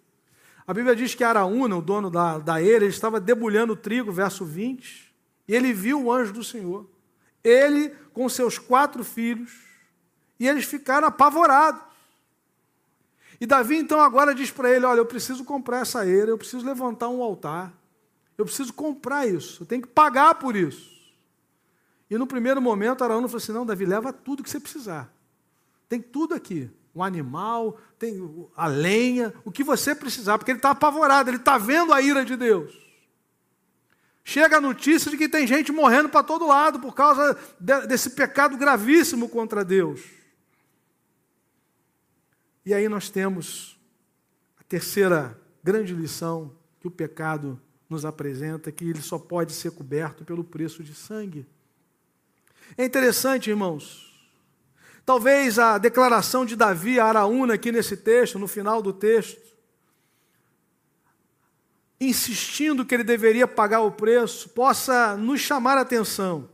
[0.65, 4.45] a Bíblia diz que Araúna, o dono da, da eira, estava debulhando o trigo, verso
[4.45, 5.13] 20,
[5.47, 6.89] e ele viu o anjo do Senhor.
[7.43, 9.51] Ele com seus quatro filhos,
[10.41, 11.79] e eles ficaram apavorados.
[13.39, 16.65] E Davi então agora diz para ele: Olha, eu preciso comprar essa eira, eu preciso
[16.65, 17.71] levantar um altar,
[18.35, 20.89] eu preciso comprar isso, eu tenho que pagar por isso.
[22.09, 25.13] E no primeiro momento, Araúna falou assim: Não, Davi, leva tudo que você precisar.
[25.87, 26.71] Tem tudo aqui.
[26.93, 31.57] Um animal, tem a lenha, o que você precisar, porque ele está apavorado, ele está
[31.57, 32.73] vendo a ira de Deus.
[34.23, 37.37] Chega a notícia de que tem gente morrendo para todo lado por causa
[37.87, 40.20] desse pecado gravíssimo contra Deus.
[42.65, 43.79] E aí nós temos
[44.59, 50.23] a terceira grande lição que o pecado nos apresenta, que ele só pode ser coberto
[50.23, 51.45] pelo preço de sangue.
[52.77, 54.11] É interessante, irmãos.
[55.05, 59.41] Talvez a declaração de Davi a Araúna aqui nesse texto, no final do texto,
[61.99, 66.49] insistindo que ele deveria pagar o preço, possa nos chamar a atenção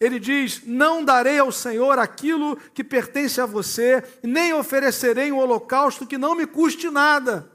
[0.00, 6.06] ele diz: Não darei ao Senhor aquilo que pertence a você, nem oferecerei um holocausto
[6.06, 7.52] que não me custe nada.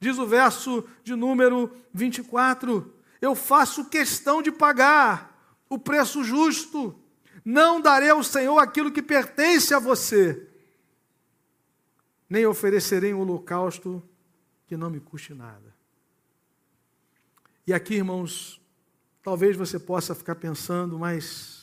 [0.00, 5.30] Diz o verso de número 24: Eu faço questão de pagar
[5.68, 6.98] o preço justo,
[7.44, 10.48] não darei ao Senhor aquilo que pertence a você,
[12.28, 14.02] nem oferecerei um holocausto
[14.66, 15.72] que não me custe nada.
[17.64, 18.60] E aqui, irmãos,
[19.22, 21.59] talvez você possa ficar pensando, mas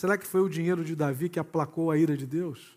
[0.00, 2.74] Será que foi o dinheiro de Davi que aplacou a ira de Deus?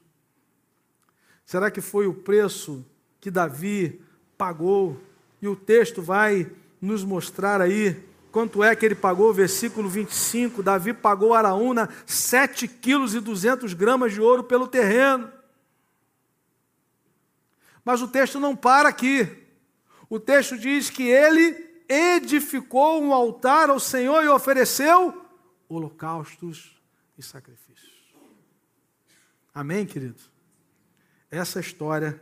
[1.46, 2.86] Será que foi o preço
[3.22, 4.02] que Davi
[4.38, 5.00] pagou?
[5.42, 10.94] E o texto vai nos mostrar aí quanto é que ele pagou, versículo 25, Davi
[10.94, 15.32] pagou a Araúna 7 quilos e 200 gramas de ouro pelo terreno.
[17.86, 19.30] Mas o texto não para aqui.
[20.10, 25.26] O texto diz que ele edificou um altar ao Senhor e ofereceu
[25.70, 26.83] holocaustos
[27.18, 27.90] e sacrifício.
[29.54, 30.22] Amém, querido?
[31.30, 32.22] Essa história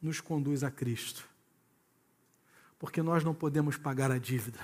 [0.00, 1.28] nos conduz a Cristo.
[2.78, 4.60] Porque nós não podemos pagar a dívida.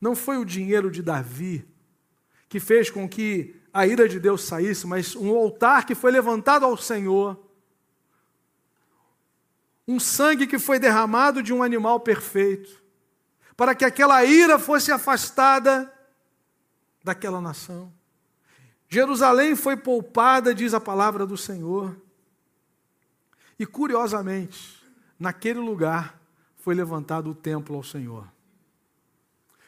[0.00, 1.66] Não foi o dinheiro de Davi
[2.48, 6.64] que fez com que a ira de Deus saísse, mas um altar que foi levantado
[6.64, 7.36] ao Senhor,
[9.86, 12.82] um sangue que foi derramado de um animal perfeito,
[13.56, 15.92] para que aquela ira fosse afastada
[17.02, 17.92] daquela nação.
[18.94, 21.96] Jerusalém foi poupada, diz a palavra do Senhor.
[23.58, 24.80] E curiosamente,
[25.18, 26.16] naquele lugar
[26.58, 28.24] foi levantado o templo ao Senhor.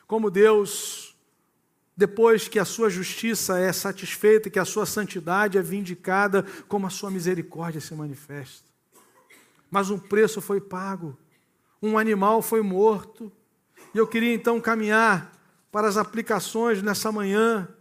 [0.07, 1.17] Como Deus,
[1.97, 6.91] depois que a sua justiça é satisfeita, que a sua santidade é vindicada, como a
[6.91, 8.71] sua misericórdia se manifesta.
[9.69, 11.19] Mas um preço foi pago,
[11.83, 13.33] um animal foi morto.
[13.93, 15.33] E eu queria então caminhar
[15.73, 17.76] para as aplicações nessa manhã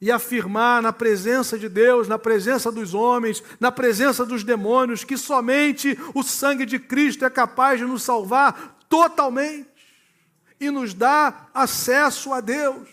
[0.00, 5.16] e afirmar na presença de Deus, na presença dos homens, na presença dos demônios, que
[5.16, 9.68] somente o sangue de Cristo é capaz de nos salvar totalmente
[10.60, 12.88] e nos dar acesso a Deus.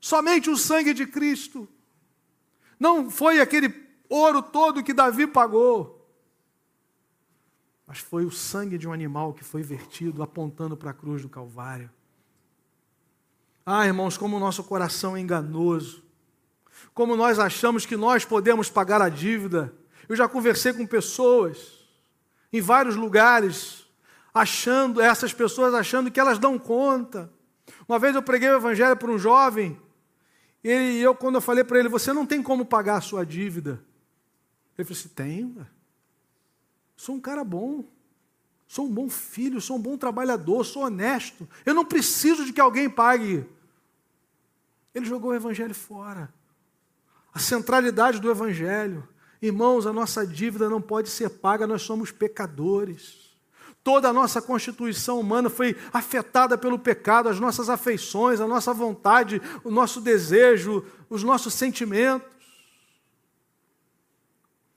[0.00, 1.68] Somente o sangue de Cristo.
[2.78, 3.74] Não foi aquele
[4.08, 5.96] ouro todo que Davi pagou,
[7.86, 11.28] mas foi o sangue de um animal que foi vertido apontando para a cruz do
[11.28, 11.90] Calvário.
[13.68, 16.04] Ah, irmãos, como o nosso coração é enganoso.
[16.94, 19.74] Como nós achamos que nós podemos pagar a dívida.
[20.08, 21.84] Eu já conversei com pessoas
[22.52, 23.84] em vários lugares,
[24.32, 27.30] achando, essas pessoas achando que elas dão conta,
[27.88, 29.76] Uma vez eu preguei o evangelho para um jovem,
[30.62, 33.84] e eu, quando eu falei para ele, você não tem como pagar a sua dívida.
[34.78, 35.66] Ele falou assim: tenho.
[36.96, 37.84] Sou um cara bom.
[38.66, 41.48] Sou um bom filho, sou um bom trabalhador, sou honesto.
[41.64, 43.46] Eu não preciso de que alguém pague.
[44.96, 46.32] Ele jogou o evangelho fora.
[47.34, 49.06] A centralidade do evangelho.
[49.42, 53.36] Irmãos, a nossa dívida não pode ser paga, nós somos pecadores.
[53.84, 59.42] Toda a nossa constituição humana foi afetada pelo pecado, as nossas afeições, a nossa vontade,
[59.62, 62.26] o nosso desejo, os nossos sentimentos.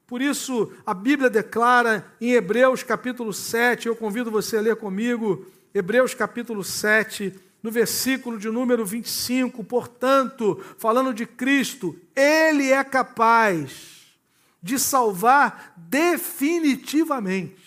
[0.05, 5.45] Por isso, a Bíblia declara em Hebreus capítulo 7, eu convido você a ler comigo,
[5.73, 13.99] Hebreus capítulo 7, no versículo de número 25, portanto, falando de Cristo, Ele é capaz
[14.61, 17.59] de salvar definitivamente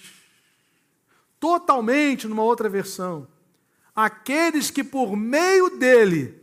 [1.42, 3.26] totalmente numa outra versão.
[3.96, 6.40] Aqueles que por meio dele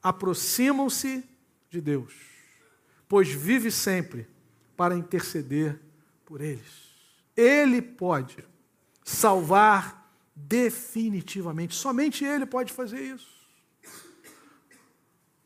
[0.00, 1.24] aproximam-se
[1.68, 2.14] de Deus,
[3.08, 4.28] pois vive sempre
[4.76, 5.80] para interceder
[6.24, 6.88] por eles.
[7.36, 8.44] Ele pode
[9.02, 9.97] salvar
[10.46, 13.38] definitivamente, somente ele pode fazer isso.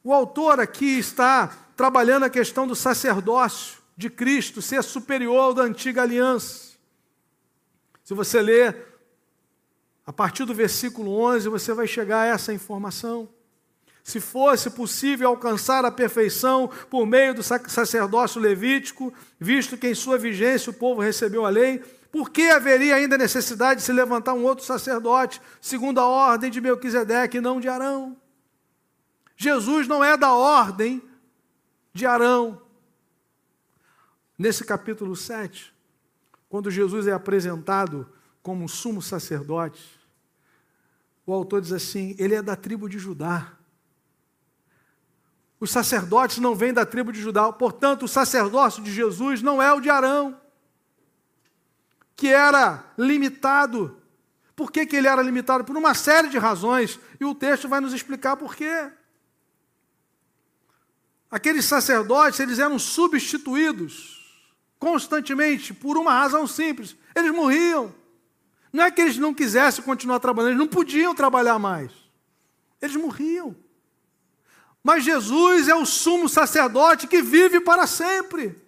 [0.04, 5.62] O autor aqui está trabalhando a questão do sacerdócio de Cristo ser superior ao da
[5.62, 6.72] antiga aliança.
[8.04, 8.92] Se você ler
[10.04, 13.28] a partir do versículo 11, você vai chegar a essa informação.
[14.02, 20.18] Se fosse possível alcançar a perfeição por meio do sacerdócio levítico, visto que em sua
[20.18, 21.80] vigência o povo recebeu a lei,
[22.12, 26.60] por que haveria ainda necessidade de se levantar um outro sacerdote, segundo a ordem de
[26.60, 28.14] Melquisedeque e não de Arão?
[29.34, 31.02] Jesus não é da ordem
[31.90, 32.60] de Arão.
[34.38, 35.74] Nesse capítulo 7,
[36.50, 38.06] quando Jesus é apresentado
[38.42, 39.98] como sumo sacerdote,
[41.24, 43.54] o autor diz assim: ele é da tribo de Judá.
[45.58, 49.72] Os sacerdotes não vêm da tribo de Judá, portanto, o sacerdócio de Jesus não é
[49.72, 50.41] o de Arão,
[52.16, 54.00] que era limitado.
[54.54, 55.64] Por que, que ele era limitado?
[55.64, 58.90] Por uma série de razões, e o texto vai nos explicar por quê.
[61.30, 64.20] Aqueles sacerdotes, eles eram substituídos
[64.78, 67.94] constantemente por uma razão simples: eles morriam.
[68.72, 71.92] Não é que eles não quisessem continuar trabalhando, eles não podiam trabalhar mais.
[72.80, 73.54] Eles morriam.
[74.82, 78.60] Mas Jesus é o sumo sacerdote que vive para sempre.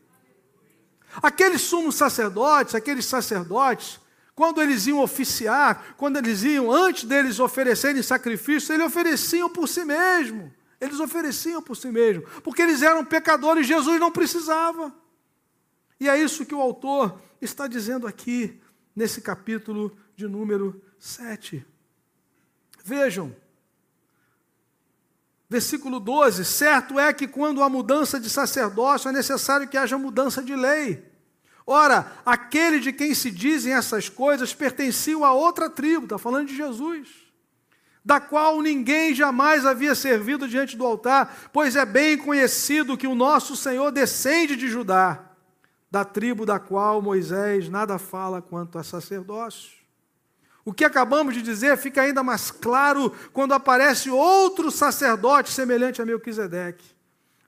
[1.22, 4.00] Aqueles sumos sacerdotes, aqueles sacerdotes,
[4.34, 9.84] quando eles iam oficiar, quando eles iam, antes deles oferecerem sacrifício, eles ofereciam por si
[9.84, 10.52] mesmo.
[10.80, 14.92] Eles ofereciam por si mesmo, porque eles eram pecadores, Jesus não precisava.
[15.98, 18.60] E é isso que o autor está dizendo aqui,
[18.94, 21.64] nesse capítulo de número 7.
[22.84, 23.34] Vejam,
[25.48, 30.42] versículo 12: certo é que quando há mudança de sacerdócio é necessário que haja mudança
[30.42, 31.04] de lei.
[31.66, 36.56] Ora, aquele de quem se dizem essas coisas pertenciam a outra tribo, está falando de
[36.56, 37.08] Jesus,
[38.04, 43.14] da qual ninguém jamais havia servido diante do altar, pois é bem conhecido que o
[43.14, 45.30] nosso Senhor descende de Judá
[45.94, 49.83] da tribo da qual Moisés nada fala quanto a sacerdócio.
[50.64, 56.06] O que acabamos de dizer fica ainda mais claro quando aparece outro sacerdote semelhante a
[56.06, 56.94] Melquisedeque.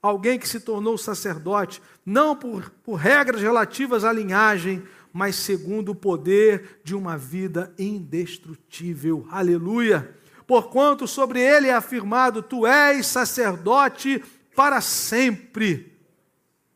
[0.03, 5.95] Alguém que se tornou sacerdote, não por, por regras relativas à linhagem, mas segundo o
[5.95, 9.27] poder de uma vida indestrutível.
[9.31, 10.15] Aleluia!
[10.47, 14.23] Porquanto sobre ele é afirmado: Tu és sacerdote
[14.55, 15.97] para sempre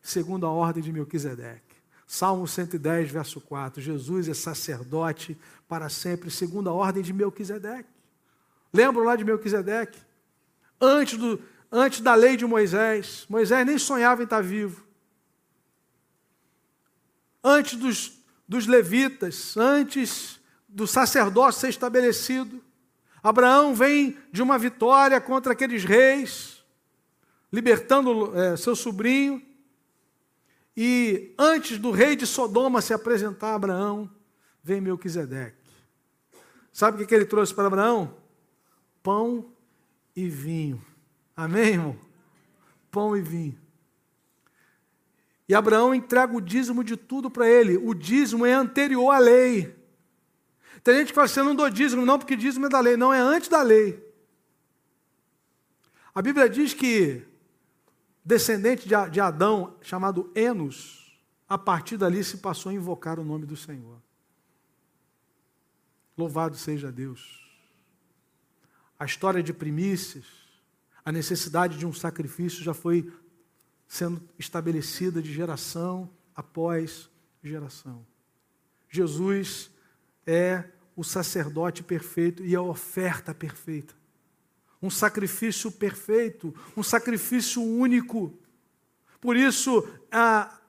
[0.01, 1.70] segundo a ordem de Melquisedeque.
[2.11, 3.81] Salmo 110, verso 4.
[3.81, 7.87] Jesus é sacerdote para sempre, segundo a ordem de Melquisedeque.
[8.73, 9.97] Lembram lá de Melquisedeque?
[10.79, 14.85] Antes, do, antes da lei de Moisés, Moisés nem sonhava em estar vivo.
[17.41, 22.61] Antes dos, dos levitas, antes do sacerdócio ser estabelecido,
[23.23, 26.61] Abraão vem de uma vitória contra aqueles reis,
[27.53, 29.49] libertando é, seu sobrinho.
[30.75, 34.09] E antes do rei de Sodoma se apresentar a Abraão,
[34.63, 35.57] vem Melquisedeque.
[36.71, 38.15] Sabe o que ele trouxe para Abraão?
[39.03, 39.51] Pão
[40.15, 40.83] e vinho.
[41.35, 41.99] Amém, irmão?
[42.89, 43.59] Pão e vinho.
[45.47, 47.77] E Abraão entrega o dízimo de tudo para ele.
[47.77, 49.75] O dízimo é anterior à lei.
[50.83, 52.95] Tem gente que fala assim, eu não dou dízimo, não, porque dízimo é da lei.
[52.95, 54.01] Não, é antes da lei.
[56.15, 57.25] A Bíblia diz que
[58.23, 63.57] descendente de Adão, chamado Enos, a partir dali se passou a invocar o nome do
[63.57, 64.01] Senhor.
[66.17, 67.39] Louvado seja Deus.
[68.99, 70.25] a história de primícias,
[71.03, 73.11] a necessidade de um sacrifício já foi
[73.87, 77.09] sendo estabelecida de geração após
[77.43, 78.05] geração.
[78.87, 79.71] Jesus
[80.25, 83.95] é o sacerdote perfeito e a oferta perfeita.
[84.81, 88.33] Um sacrifício perfeito, um sacrifício único.
[89.19, 90.59] Por isso, a,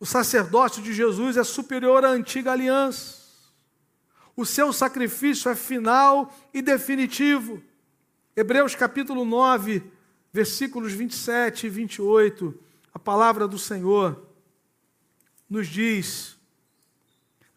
[0.00, 3.18] o sacerdócio de Jesus é superior à antiga aliança.
[4.36, 7.60] O seu sacrifício é final e definitivo.
[8.36, 9.82] Hebreus capítulo 9,
[10.32, 12.58] versículos 27 e 28,
[12.94, 14.28] a palavra do Senhor
[15.50, 16.37] nos diz: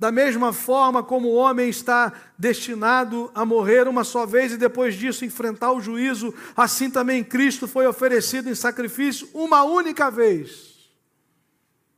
[0.01, 4.95] da mesma forma como o homem está destinado a morrer uma só vez e depois
[4.95, 10.91] disso enfrentar o juízo, assim também Cristo foi oferecido em sacrifício uma única vez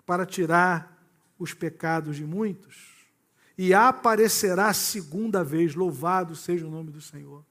[0.05, 1.01] para tirar
[1.39, 3.07] os pecados de muitos.
[3.57, 7.45] E aparecerá segunda vez, louvado seja o nome do Senhor.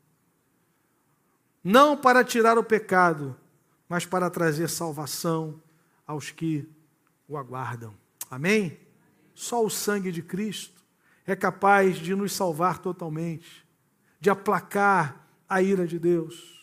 [1.65, 3.35] Não para tirar o pecado,
[3.89, 5.63] mas para trazer salvação
[6.07, 6.69] aos que
[7.27, 7.95] o aguardam.
[8.31, 8.92] Amém?
[9.35, 10.83] Só o sangue de Cristo
[11.27, 13.67] é capaz de nos salvar totalmente,
[14.21, 16.61] de aplacar a ira de Deus.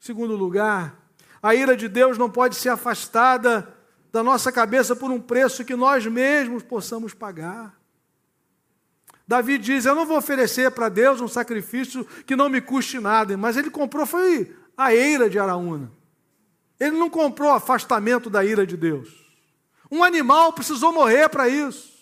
[0.00, 1.10] Segundo lugar,
[1.42, 3.74] a ira de Deus não pode ser afastada
[4.10, 7.78] da nossa cabeça por um preço que nós mesmos possamos pagar.
[9.26, 13.36] Davi diz: Eu não vou oferecer para Deus um sacrifício que não me custe nada,
[13.36, 15.92] mas ele comprou foi a ira de Araúna.
[16.80, 19.27] Ele não comprou afastamento da ira de Deus.
[19.90, 21.92] Um animal precisou morrer para isso.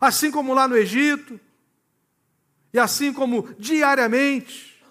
[0.00, 1.38] Assim como lá no Egito,
[2.72, 4.82] e assim como diariamente,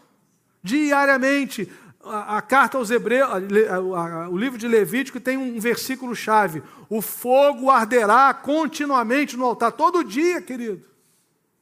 [0.64, 1.70] diariamente,
[2.04, 6.62] a, a carta aos Hebreus, a, a, o livro de Levítico tem um versículo chave:
[6.90, 10.86] o fogo arderá continuamente no altar, todo dia, querido,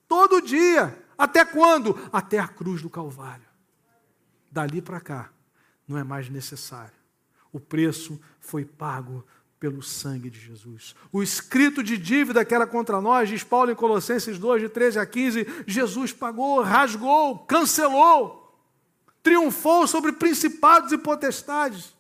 [0.08, 0.98] todo dia.
[1.18, 2.00] Até quando?
[2.14, 3.48] Até a cruz do Calvário.
[4.52, 5.30] Dali para cá,
[5.88, 6.94] não é mais necessário.
[7.52, 9.26] O preço foi pago
[9.60, 10.96] pelo sangue de Jesus.
[11.12, 15.00] O escrito de dívida que era contra nós, diz Paulo em Colossenses 2, de 13
[15.00, 18.58] a 15, Jesus pagou, rasgou, cancelou,
[19.22, 21.94] triunfou sobre principados e potestades.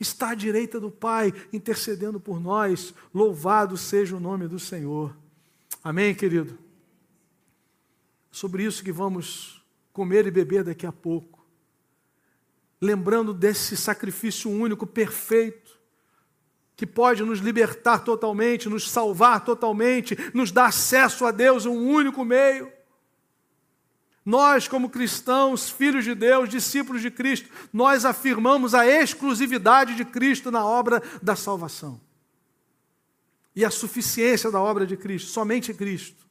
[0.00, 2.92] Está à direita do Pai, intercedendo por nós.
[3.14, 5.16] Louvado seja o nome do Senhor.
[5.82, 6.58] Amém, querido?
[8.30, 11.46] Sobre isso que vamos comer e beber daqui a pouco.
[12.78, 15.65] Lembrando desse sacrifício único, perfeito,
[16.76, 22.22] que pode nos libertar totalmente, nos salvar totalmente, nos dar acesso a Deus, um único
[22.22, 22.70] meio.
[24.24, 30.50] Nós, como cristãos, filhos de Deus, discípulos de Cristo, nós afirmamos a exclusividade de Cristo
[30.50, 31.98] na obra da salvação.
[33.54, 36.26] E a suficiência da obra de Cristo, somente Cristo.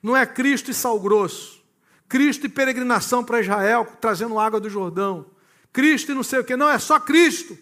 [0.00, 1.64] Não é Cristo e sal grosso,
[2.08, 5.26] Cristo e peregrinação para Israel, trazendo água do Jordão,
[5.72, 7.58] Cristo e não sei o que, não, é só Cristo.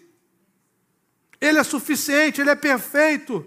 [1.47, 3.47] Ele é suficiente, ele é perfeito.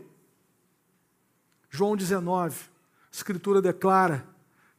[1.70, 4.26] João 19, a escritura declara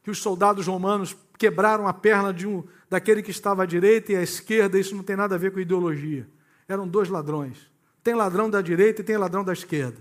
[0.03, 4.15] que os soldados romanos quebraram a perna de um daquele que estava à direita e
[4.15, 6.27] à esquerda, isso não tem nada a ver com ideologia.
[6.67, 7.69] Eram dois ladrões.
[8.03, 9.97] Tem ladrão da direita e tem ladrão da esquerda.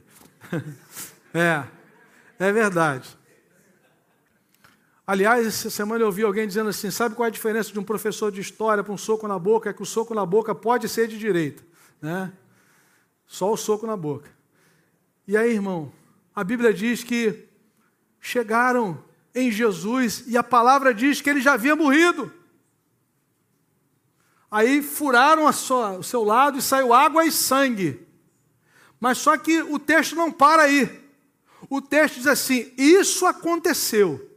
[1.34, 1.64] é,
[2.38, 3.16] é verdade.
[5.06, 7.84] Aliás, essa semana eu ouvi alguém dizendo assim: sabe qual é a diferença de um
[7.84, 9.70] professor de história para um soco na boca?
[9.70, 11.62] É que o soco na boca pode ser de direita.
[12.00, 12.32] Né?
[13.30, 14.28] Só o soco na boca.
[15.24, 15.92] E aí, irmão,
[16.34, 17.46] a Bíblia diz que
[18.20, 22.32] chegaram em Jesus e a palavra diz que ele já havia morrido.
[24.50, 28.04] Aí furaram sua, o seu lado e saiu água e sangue.
[28.98, 31.08] Mas só que o texto não para aí.
[31.68, 34.28] O texto diz assim: Isso aconteceu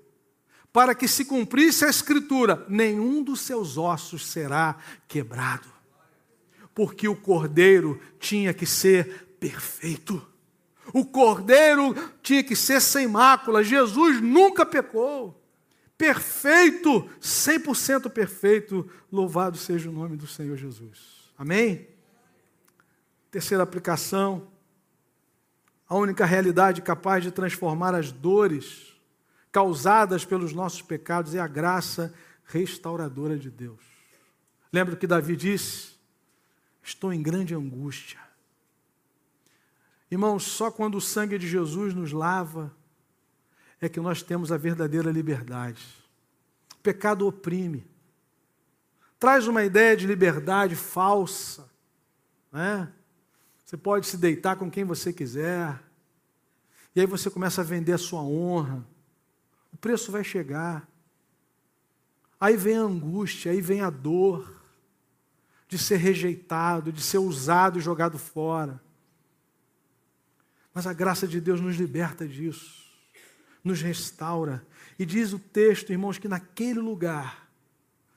[0.71, 4.77] para que se cumprisse a escritura: nenhum dos seus ossos será
[5.07, 5.72] quebrado
[6.73, 10.25] porque o cordeiro tinha que ser perfeito.
[10.93, 13.63] O cordeiro tinha que ser sem mácula.
[13.63, 15.39] Jesus nunca pecou.
[15.97, 18.89] Perfeito, 100% perfeito.
[19.11, 21.31] Louvado seja o nome do Senhor Jesus.
[21.37, 21.87] Amém?
[23.31, 24.47] Terceira aplicação.
[25.87, 28.93] A única realidade capaz de transformar as dores
[29.51, 32.13] causadas pelos nossos pecados é a graça
[32.45, 33.81] restauradora de Deus.
[34.71, 35.92] Lembra que Davi disse?
[36.83, 38.19] Estou em grande angústia.
[40.11, 42.75] Irmãos, só quando o sangue de Jesus nos lava
[43.79, 45.83] é que nós temos a verdadeira liberdade.
[46.75, 47.87] O pecado oprime.
[49.17, 51.69] Traz uma ideia de liberdade falsa.
[52.51, 52.91] Né?
[53.63, 55.81] Você pode se deitar com quem você quiser.
[56.95, 58.85] E aí você começa a vender a sua honra.
[59.71, 60.87] O preço vai chegar.
[62.39, 64.62] Aí vem a angústia, aí vem a dor
[65.73, 68.79] de ser rejeitado, de ser usado e jogado fora.
[70.71, 72.85] Mas a graça de Deus nos liberta disso,
[73.63, 74.63] nos restaura.
[74.99, 77.49] E diz o texto, irmãos, que naquele lugar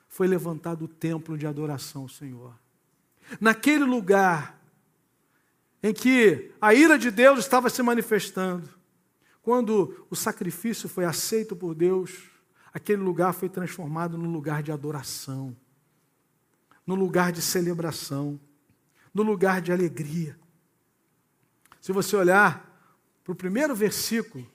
[0.07, 2.55] foi levantado o templo de adoração ao Senhor.
[3.41, 4.63] Naquele lugar
[5.83, 8.69] em que a ira de Deus estava se manifestando,
[9.41, 12.25] quando o sacrifício foi aceito por Deus,
[12.71, 15.57] aquele lugar foi transformado num lugar de adoração,
[16.87, 18.39] no lugar de celebração,
[19.13, 20.39] no lugar de alegria.
[21.81, 22.65] Se você olhar
[23.25, 24.47] para o primeiro versículo,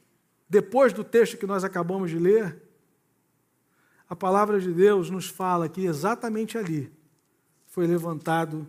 [0.50, 2.62] depois do texto que nós acabamos de ler,
[4.10, 6.92] a palavra de Deus nos fala que exatamente ali
[7.68, 8.68] foi levantado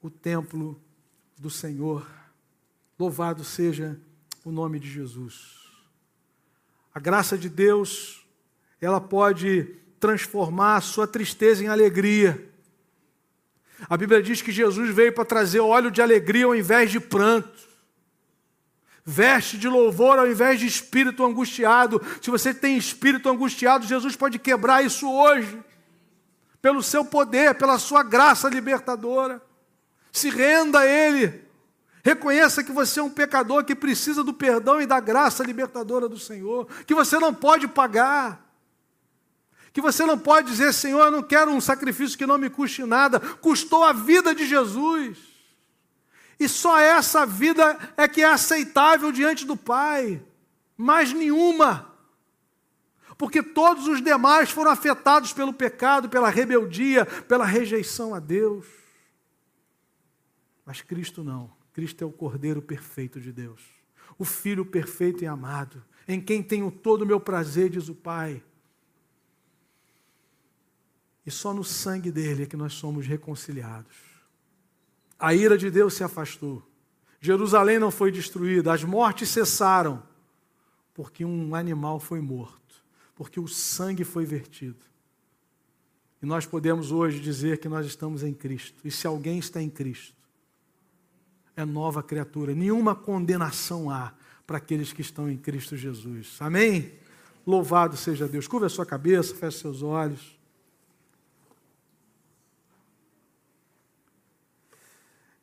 [0.00, 0.80] o templo
[1.36, 2.08] do Senhor.
[2.96, 4.00] Louvado seja
[4.44, 5.64] o nome de Jesus.
[6.94, 8.24] A graça de Deus,
[8.80, 9.64] ela pode
[9.98, 12.48] transformar a sua tristeza em alegria.
[13.88, 17.74] A Bíblia diz que Jesus veio para trazer óleo de alegria ao invés de pranto
[19.04, 22.00] veste de louvor ao invés de espírito angustiado.
[22.22, 25.62] Se você tem espírito angustiado, Jesus pode quebrar isso hoje,
[26.62, 29.42] pelo seu poder, pela sua graça libertadora.
[30.10, 31.44] Se renda a Ele.
[32.02, 36.18] Reconheça que você é um pecador que precisa do perdão e da graça libertadora do
[36.18, 38.43] Senhor, que você não pode pagar.
[39.74, 42.84] Que você não pode dizer, Senhor, eu não quero um sacrifício que não me custe
[42.84, 45.18] nada, custou a vida de Jesus.
[46.38, 50.22] E só essa vida é que é aceitável diante do Pai,
[50.76, 51.92] mais nenhuma.
[53.18, 58.66] Porque todos os demais foram afetados pelo pecado, pela rebeldia, pela rejeição a Deus.
[60.64, 61.50] Mas Cristo não.
[61.72, 63.60] Cristo é o Cordeiro perfeito de Deus,
[64.16, 68.40] o Filho perfeito e amado, em quem tenho todo o meu prazer, diz o Pai.
[71.26, 73.94] E só no sangue dele é que nós somos reconciliados.
[75.18, 76.62] A ira de Deus se afastou.
[77.20, 80.02] Jerusalém não foi destruída, as mortes cessaram,
[80.92, 84.84] porque um animal foi morto, porque o sangue foi vertido.
[86.20, 88.80] E nós podemos hoje dizer que nós estamos em Cristo.
[88.84, 90.14] E se alguém está em Cristo,
[91.56, 92.54] é nova criatura.
[92.54, 94.12] Nenhuma condenação há
[94.46, 96.36] para aqueles que estão em Cristo Jesus.
[96.40, 96.92] Amém?
[97.46, 98.46] Louvado seja Deus.
[98.46, 100.33] Curva a sua cabeça, feche seus olhos.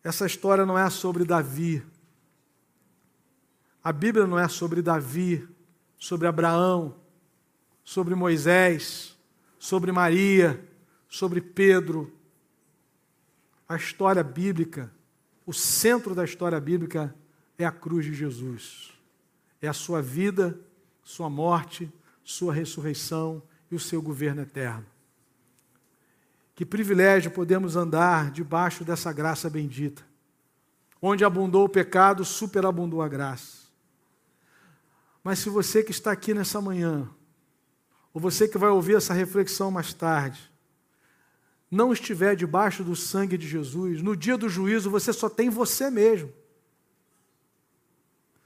[0.04, 1.86] Essa história não é sobre Davi.
[3.84, 5.48] A Bíblia não é sobre Davi,
[5.98, 6.96] sobre Abraão,
[7.84, 9.18] sobre Moisés,
[9.60, 10.64] sobre Maria,
[11.08, 12.12] sobre Pedro.
[13.68, 14.92] A história bíblica,
[15.46, 17.14] o centro da história bíblica
[17.58, 18.92] é a cruz de Jesus.
[19.62, 20.60] É a sua vida,
[21.04, 21.92] sua morte,
[22.24, 24.86] sua ressurreição e o seu governo eterno.
[26.62, 30.04] Que privilégio podemos andar debaixo dessa graça bendita.
[31.02, 33.64] Onde abundou o pecado, superabundou a graça.
[35.24, 37.10] Mas se você que está aqui nessa manhã,
[38.14, 40.52] ou você que vai ouvir essa reflexão mais tarde,
[41.72, 45.90] não estiver debaixo do sangue de Jesus, no dia do juízo você só tem você
[45.90, 46.32] mesmo.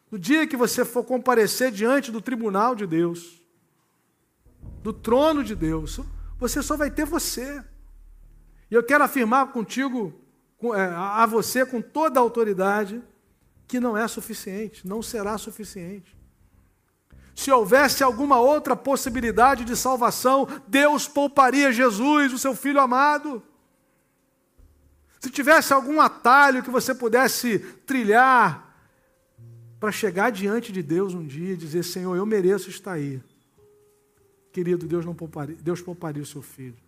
[0.09, 3.41] No dia que você for comparecer diante do tribunal de Deus,
[4.81, 5.99] do trono de Deus,
[6.39, 7.61] você só vai ter você.
[8.69, 10.13] E eu quero afirmar contigo,
[10.73, 13.01] é, a você, com toda a autoridade,
[13.67, 16.15] que não é suficiente, não será suficiente.
[17.35, 23.43] Se houvesse alguma outra possibilidade de salvação, Deus pouparia Jesus, o seu filho amado.
[25.19, 28.65] Se tivesse algum atalho que você pudesse trilhar
[29.79, 33.21] para chegar diante de Deus um dia e dizer: Senhor, eu mereço estar aí.
[34.51, 36.84] Querido, Deus não pouparia, Deus pouparia o seu filho.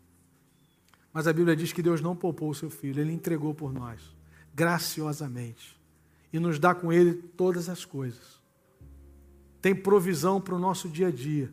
[1.17, 4.15] Mas a Bíblia diz que Deus não poupou o seu filho, ele entregou por nós,
[4.53, 5.75] graciosamente.
[6.31, 8.39] E nos dá com ele todas as coisas.
[9.59, 11.51] Tem provisão para o nosso dia a dia.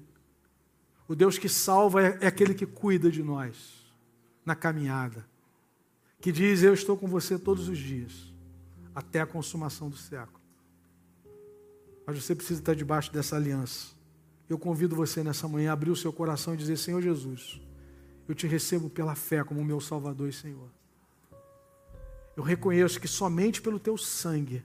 [1.09, 3.91] O Deus que salva é, é aquele que cuida de nós
[4.45, 5.27] na caminhada.
[6.21, 8.13] Que diz: Eu estou com você todos os dias,
[8.95, 10.43] até a consumação do século.
[12.07, 13.95] Mas você precisa estar debaixo dessa aliança.
[14.47, 17.65] Eu convido você nessa manhã a abrir o seu coração e dizer: Senhor Jesus
[18.29, 20.69] eu te recebo pela fé como meu Salvador e Senhor.
[22.37, 24.65] Eu reconheço que somente pelo teu sangue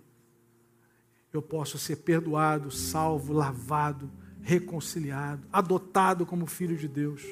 [1.32, 4.10] eu posso ser perdoado, salvo, lavado,
[4.42, 7.24] reconciliado, adotado como filho de Deus,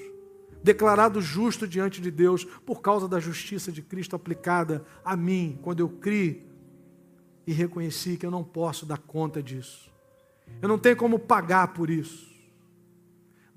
[0.64, 5.80] declarado justo diante de Deus por causa da justiça de Cristo aplicada a mim, quando
[5.80, 6.46] eu criei
[7.48, 9.90] e reconheci que eu não posso dar conta disso.
[10.62, 12.27] Eu não tenho como pagar por isso.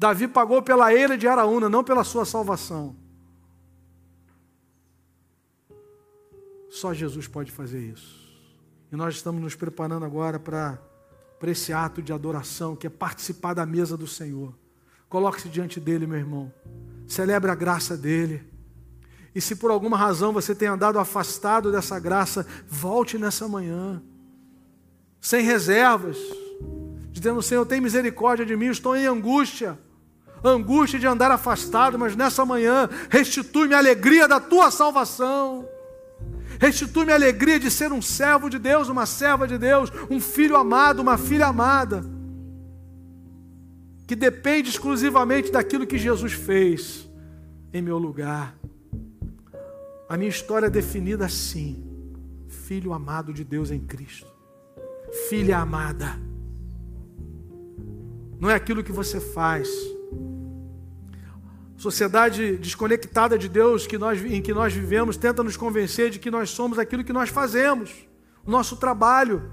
[0.01, 2.97] Davi pagou pela eira de Araúna, não pela sua salvação.
[6.71, 8.19] Só Jesus pode fazer isso.
[8.91, 10.81] E nós estamos nos preparando agora para,
[11.39, 14.55] para esse ato de adoração, que é participar da mesa do Senhor.
[15.07, 16.51] Coloque-se diante dele, meu irmão.
[17.07, 18.43] Celebre a graça dele.
[19.35, 24.03] E se por alguma razão você tem andado afastado dessa graça, volte nessa manhã,
[25.21, 26.17] sem reservas,
[27.13, 29.79] dizendo: Senhor, tem misericórdia de mim, estou em angústia,
[30.45, 35.69] angústia de andar afastado, mas nessa manhã restitui-me a alegria da tua salvação.
[36.59, 40.57] Restitui-me a alegria de ser um servo de Deus, uma serva de Deus, um filho
[40.57, 42.05] amado, uma filha amada,
[44.07, 47.09] que depende exclusivamente daquilo que Jesus fez
[47.73, 48.55] em meu lugar.
[50.09, 51.83] A minha história é definida assim:
[52.49, 54.27] filho amado de Deus em Cristo,
[55.29, 56.19] filha amada.
[58.39, 59.69] Não é aquilo que você faz.
[61.81, 66.31] Sociedade desconectada de Deus que nós, em que nós vivemos tenta nos convencer de que
[66.31, 68.07] nós somos aquilo que nós fazemos,
[68.45, 69.51] o nosso trabalho.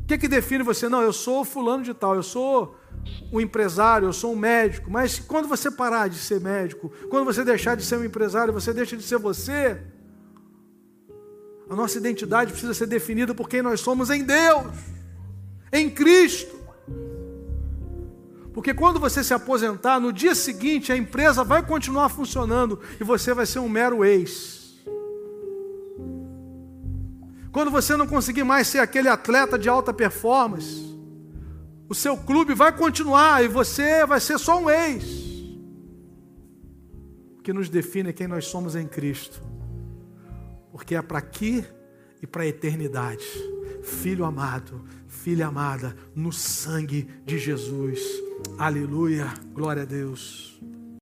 [0.00, 0.88] O que, que define você?
[0.88, 2.76] Não, eu sou fulano de tal, eu sou
[3.32, 7.42] um empresário, eu sou um médico, mas quando você parar de ser médico, quando você
[7.42, 9.82] deixar de ser um empresário, você deixa de ser você.
[11.68, 14.72] A nossa identidade precisa ser definida por quem nós somos em Deus,
[15.72, 16.57] em Cristo.
[18.58, 23.32] Porque quando você se aposentar, no dia seguinte a empresa vai continuar funcionando e você
[23.32, 24.76] vai ser um mero ex.
[27.52, 30.92] Quando você não conseguir mais ser aquele atleta de alta performance,
[31.88, 35.04] o seu clube vai continuar e você vai ser só um ex.
[37.38, 39.40] O que nos define é quem nós somos em Cristo.
[40.72, 41.64] Porque é para aqui
[42.20, 43.24] e para a eternidade.
[43.84, 48.00] Filho amado, filha amada, no sangue de Jesus.
[48.58, 49.32] Aleluia.
[49.54, 50.60] Glória a Deus.